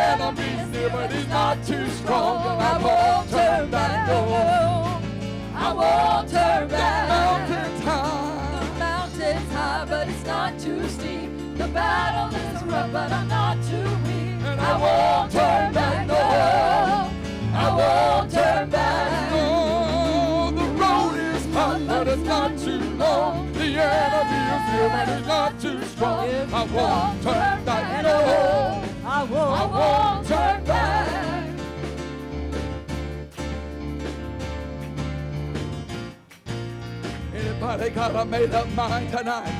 [0.08, 2.62] The enemy's near, but he's not too strong.
[2.62, 4.08] I won't turn back.
[4.08, 5.01] No,
[5.55, 7.10] I won't turn back.
[7.10, 8.60] mountains high.
[8.60, 11.30] The mountain's high, but it's not too steep.
[11.58, 14.39] The battle is rough, but I'm not too weak.
[14.47, 16.08] And I won't turn back.
[16.08, 16.16] No,
[17.53, 19.32] I won't turn back.
[19.34, 23.51] Oh, the road is hot, but it's not too long.
[23.53, 26.30] The enemy is near, but he's not too strong.
[26.53, 28.03] I won't turn back.
[28.03, 28.86] No,
[29.18, 31.47] I won't, I won't turn back.
[37.34, 39.55] Anybody got a made up mind tonight?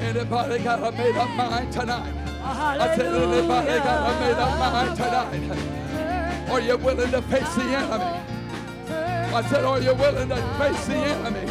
[0.00, 2.12] Anybody got a made up mind tonight?
[2.42, 6.50] I said, anybody got a made up mind tonight?
[6.50, 8.20] Are you willing to face the enemy?
[8.88, 11.46] I said, are you willing to face the enemy?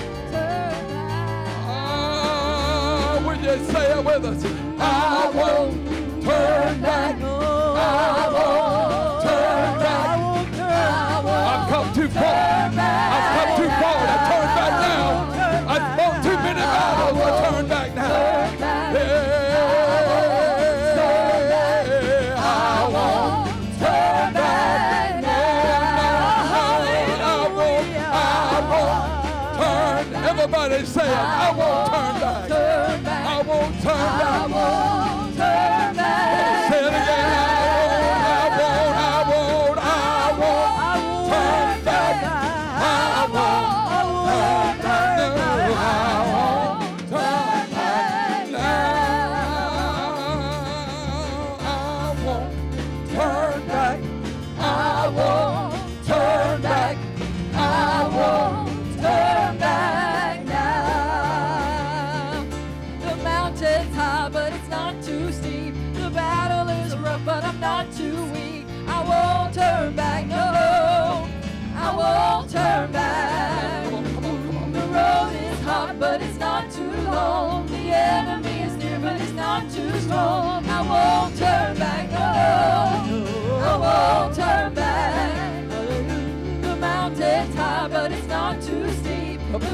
[1.63, 4.45] Ah, will you say it with us?
[4.77, 5.90] I won't
[6.24, 7.15] turn back.
[7.22, 10.19] I won't turn back.
[11.51, 13.11] I've come too far.
[55.13, 56.97] Oh, I won't turn back,
[57.54, 62.46] oh, I won't turn back now.
[63.01, 65.74] The mountain's high, but it's not too steep.
[65.96, 68.66] The battle is rough, but I'm not too weak.
[68.88, 71.28] I won't turn back, no.
[71.75, 72.89] I won't turn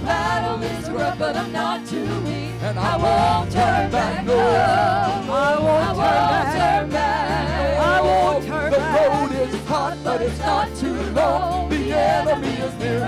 [0.08, 2.56] battle is rough, but I'm not too weak.
[2.62, 4.38] And I won't turn back, no.
[4.38, 7.80] I won't turn back.
[7.80, 9.10] I won't turn the back.
[9.10, 11.70] road is hot, but it's not too long.
[11.70, 13.00] The enemy is near.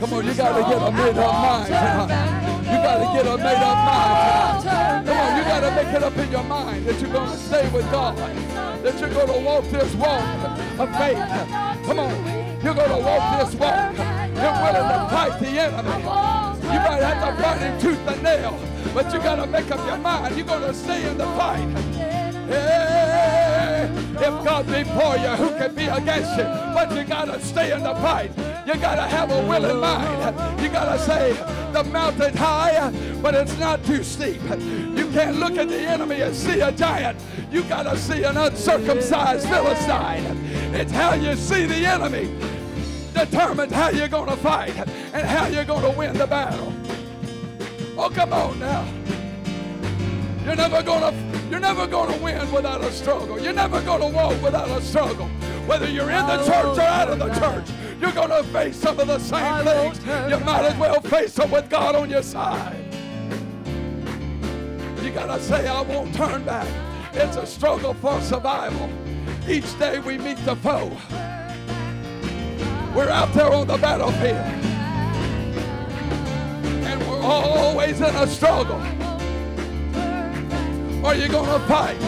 [0.00, 2.42] Come on, you gotta get a made up mind tonight.
[2.72, 5.04] You gotta get a made up mind tonight.
[5.06, 7.90] Come on, you gotta make it up in your mind that you're gonna stay with
[7.90, 8.16] God.
[8.16, 10.24] That you're gonna walk this walk
[10.80, 11.86] of faith.
[11.86, 12.14] Come on,
[12.64, 14.11] you're gonna walk this walk
[14.42, 16.02] You're willing to fight the enemy.
[16.72, 18.58] You might have to fight him tooth and nail,
[18.92, 20.36] but you got to make up your mind.
[20.36, 21.68] You're going to stay in the fight.
[22.48, 26.42] Hey, if God be for you, who can be against you?
[26.74, 28.32] But you got to stay in the fight.
[28.66, 30.60] You got to have a willing mind.
[30.60, 31.34] You got to say,
[31.72, 32.90] the mountain's high,
[33.22, 34.42] but it's not too steep.
[34.42, 37.16] You can't look at the enemy and see a giant.
[37.52, 40.24] You got to see an uncircumcised Philistine.
[40.74, 42.28] It's how you see the enemy
[43.24, 44.76] determines how you're going to fight
[45.12, 46.72] and how you're going to win the battle.
[47.96, 48.88] Oh, come on now.
[50.44, 51.14] You're never gonna
[51.48, 53.38] you're never gonna win without a struggle.
[53.38, 55.28] You're never gonna walk without a struggle.
[55.66, 57.68] Whether you're in the church or out of the church,
[58.00, 59.98] you're gonna face some of the same things.
[60.28, 62.84] You might as well face them with God on your side.
[65.00, 66.66] You gotta say, I won't turn back.
[67.12, 68.90] It's a struggle for survival.
[69.48, 70.90] Each day we meet the foe.
[72.94, 74.36] We're out there on the battlefield.
[76.84, 78.80] And we're always in a struggle.
[81.02, 81.98] Are you gonna fight?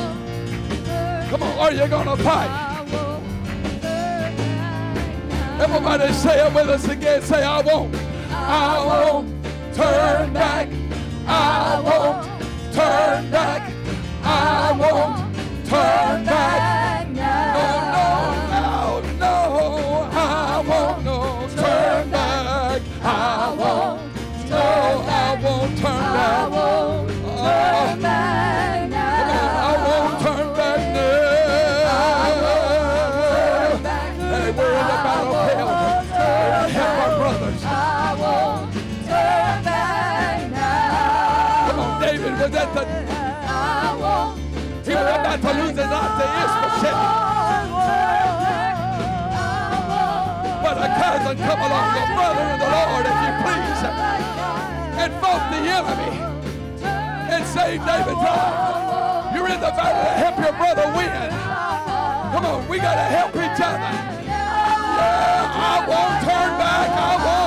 [1.31, 2.75] Come on, are you gonna fight?
[5.59, 7.23] Everybody say it with us again.
[7.23, 7.95] Say, I won't.
[8.31, 9.29] I won't
[9.75, 10.69] turn back.
[11.27, 12.27] I won't
[12.75, 13.73] turn back.
[14.23, 15.24] I won't
[55.53, 56.13] the enemy
[57.35, 59.35] and saved David's life.
[59.35, 61.31] You're in the battle to help your brother win.
[62.33, 63.93] Come on, we got to help each other.
[64.25, 66.89] Yeah, I won't turn back.
[66.91, 67.44] I won't,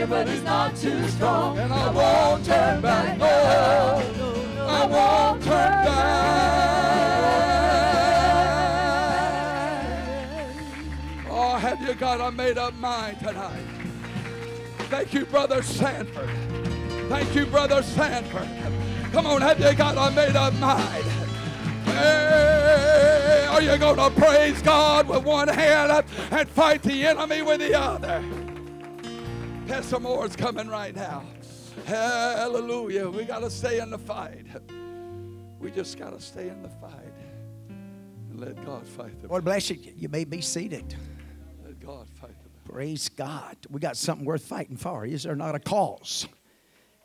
[0.00, 1.58] near, but he's not too strong.
[1.58, 3.18] And I won't turn back.
[3.18, 4.02] No.
[4.66, 6.20] I won't turn back.
[11.28, 13.64] Oh, have you got a made up mind tonight?
[14.90, 16.30] Thank you, Brother Sanford.
[17.08, 18.48] Thank you, Brother Sanford.
[19.12, 21.04] Come on, have you got a made up mind?
[21.84, 27.58] Hey, are you going to praise God with one hand and fight the enemy with
[27.60, 28.22] the other?
[29.70, 31.22] Pastor Moore's coming right now.
[31.86, 33.08] Hallelujah.
[33.08, 34.44] We got to stay in the fight.
[35.60, 37.14] We just got to stay in the fight
[37.68, 39.78] and let God fight the Lord bless you.
[39.96, 40.96] You may be seated.
[41.64, 43.56] Let God fight the Praise God.
[43.70, 45.06] We got something worth fighting for.
[45.06, 46.26] Is there not a cause?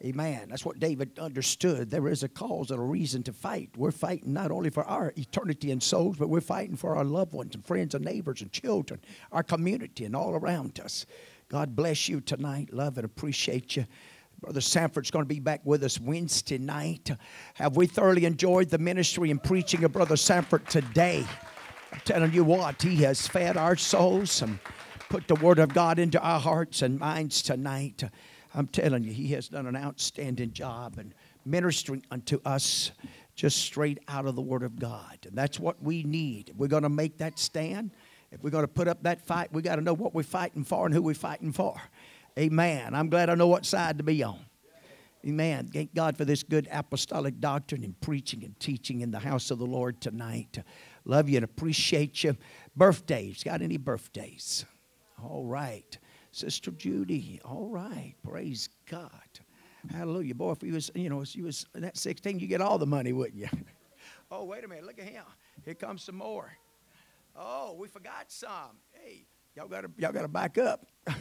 [0.03, 0.47] Amen.
[0.49, 1.91] That's what David understood.
[1.91, 3.69] There is a cause and a reason to fight.
[3.77, 7.33] We're fighting not only for our eternity and souls, but we're fighting for our loved
[7.33, 9.01] ones and friends and neighbors and children,
[9.31, 11.05] our community and all around us.
[11.49, 12.73] God bless you tonight.
[12.73, 13.85] Love and appreciate you.
[14.41, 17.09] Brother Sanford's going to be back with us Wednesday night.
[17.55, 21.25] Have we thoroughly enjoyed the ministry and preaching of Brother Sanford today?
[21.91, 24.59] I'm telling you what, he has fed our souls and
[25.09, 28.03] put the Word of God into our hearts and minds tonight.
[28.53, 31.13] I'm telling you, he has done an outstanding job in
[31.45, 32.91] ministering unto us
[33.35, 35.19] just straight out of the Word of God.
[35.25, 36.51] And that's what we need.
[36.57, 37.91] We're going to make that stand,
[38.31, 40.63] if we're going to put up that fight, we got to know what we're fighting
[40.63, 41.81] for and who we're fighting for.
[42.37, 42.93] Amen.
[42.93, 44.39] I'm glad I know what side to be on.
[45.25, 45.69] Amen.
[45.73, 49.57] Thank God for this good apostolic doctrine and preaching and teaching in the house of
[49.57, 50.59] the Lord tonight.
[51.03, 52.37] Love you and appreciate you.
[52.75, 53.43] Birthdays.
[53.43, 54.65] Got any birthdays?
[55.23, 55.97] All right.
[56.31, 57.39] Sister Judy.
[57.43, 58.13] All right.
[58.23, 59.09] Praise God.
[59.91, 60.35] Hallelujah.
[60.35, 62.85] Boy, if you was, you know, if you was that 16, you get all the
[62.85, 63.47] money, wouldn't you?
[64.31, 64.85] oh, wait a minute.
[64.85, 65.23] Look at him.
[65.63, 66.51] Here comes some more.
[67.35, 68.79] Oh, we forgot some.
[68.91, 69.25] Hey,
[69.55, 70.85] y'all gotta y'all gotta back up.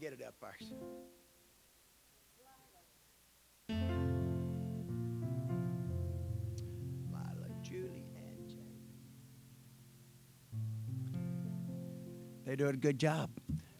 [0.00, 0.74] Get it up first.
[12.48, 13.28] They do a good job.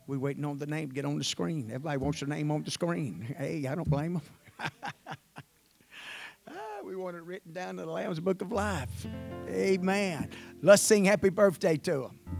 [0.06, 1.70] We're waiting on the name to get on the screen.
[1.70, 3.34] Everybody wants their name on the screen.
[3.38, 4.22] Hey, I don't blame them.
[6.50, 9.06] Ah, we want it written down in the Lamb's Book of Life.
[9.50, 10.30] Amen.
[10.62, 12.37] Let's sing happy birthday to them.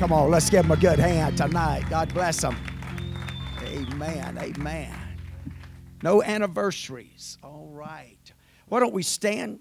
[0.00, 1.84] Come on, let's give them a good hand tonight.
[1.90, 2.56] God bless them.
[3.64, 4.38] Amen.
[4.38, 4.94] Amen.
[6.02, 7.36] No anniversaries.
[7.42, 8.32] All right.
[8.68, 9.60] Why don't we stand?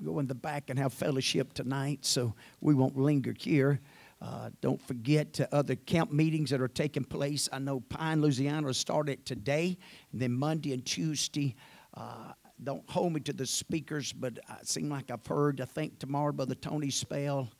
[0.00, 3.80] Go in the back and have fellowship tonight so we won't linger here.
[4.20, 7.48] Uh, don't forget to other camp meetings that are taking place.
[7.52, 9.76] I know Pine, Louisiana started today,
[10.12, 11.56] and then Monday and Tuesday.
[11.92, 15.98] Uh, don't hold me to the speakers, but it seems like I've heard, I think
[15.98, 17.50] tomorrow, Brother Tony Spell.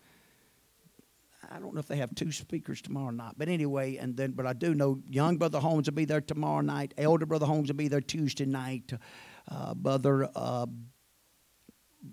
[1.51, 3.35] I don't know if they have two speakers tomorrow night.
[3.37, 6.61] But anyway, and then, but I do know young Brother Holmes will be there tomorrow
[6.61, 6.95] night.
[6.97, 8.93] Elder Brother Holmes will be there Tuesday night.
[9.51, 10.67] Uh, Brother uh,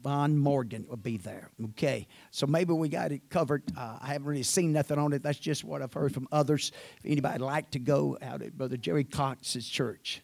[0.01, 1.49] Von Morgan will be there.
[1.63, 3.63] Okay, so maybe we got it covered.
[3.77, 5.23] Uh, I haven't really seen nothing on it.
[5.23, 6.71] That's just what I've heard from others.
[6.97, 10.21] If anybody'd like to go out at Brother Jerry Cox's church.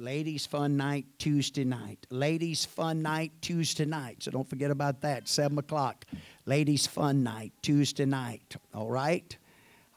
[0.00, 2.06] Ladies Fun Night Tuesday night.
[2.08, 4.22] Ladies Fun Night Tuesday night.
[4.22, 5.26] So don't forget about that.
[5.26, 6.04] 7 o'clock.
[6.46, 8.54] Ladies Fun Night Tuesday night.
[8.72, 9.36] All right?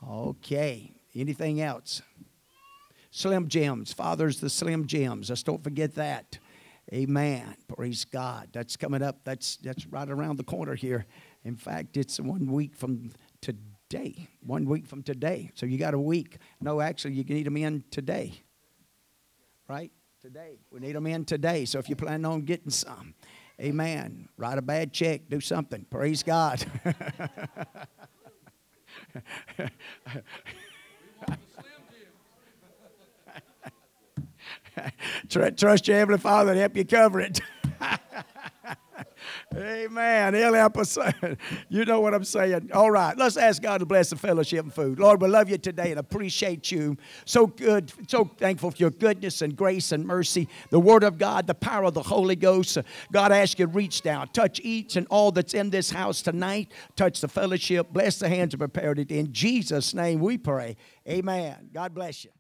[0.10, 0.92] Okay.
[1.16, 2.02] Anything else?
[3.12, 3.94] Slim Jims.
[3.94, 5.30] Father's the Slim Jims.
[5.30, 6.40] Let's don't forget that.
[6.92, 7.56] Amen.
[7.68, 8.50] Praise God.
[8.54, 9.20] That's coming up.
[9.24, 11.06] That's that's right around the corner here.
[11.44, 14.30] In fact, it's one week from today.
[14.44, 15.52] One week from today.
[15.54, 16.38] So you got a week.
[16.60, 18.42] No, actually, you can eat them in today
[19.72, 19.92] right?
[20.22, 20.60] Today.
[20.70, 21.64] We need them in today.
[21.64, 23.14] So if you plan on getting some,
[23.60, 24.28] amen.
[24.36, 25.86] Write a bad check, do something.
[25.90, 26.66] Praise God.
[35.30, 37.40] Trust your Heavenly Father to help you cover it.
[39.56, 40.34] Amen.
[40.34, 40.98] He'll help us.
[41.70, 42.70] you know what I'm saying.
[42.74, 43.18] All right.
[43.18, 44.98] Let's ask God to bless the fellowship and food.
[44.98, 46.96] Lord, we love you today and appreciate you.
[47.26, 47.92] So good.
[48.08, 50.48] So thankful for your goodness and grace and mercy.
[50.70, 52.78] The Word of God, the power of the Holy Ghost.
[53.12, 56.22] God, I ask you to reach down, touch each and all that's in this house
[56.22, 56.72] tonight.
[56.96, 57.92] Touch the fellowship.
[57.92, 59.12] Bless the hands that prepared it.
[59.12, 60.78] In Jesus' name we pray.
[61.08, 61.70] Amen.
[61.74, 62.32] God bless you.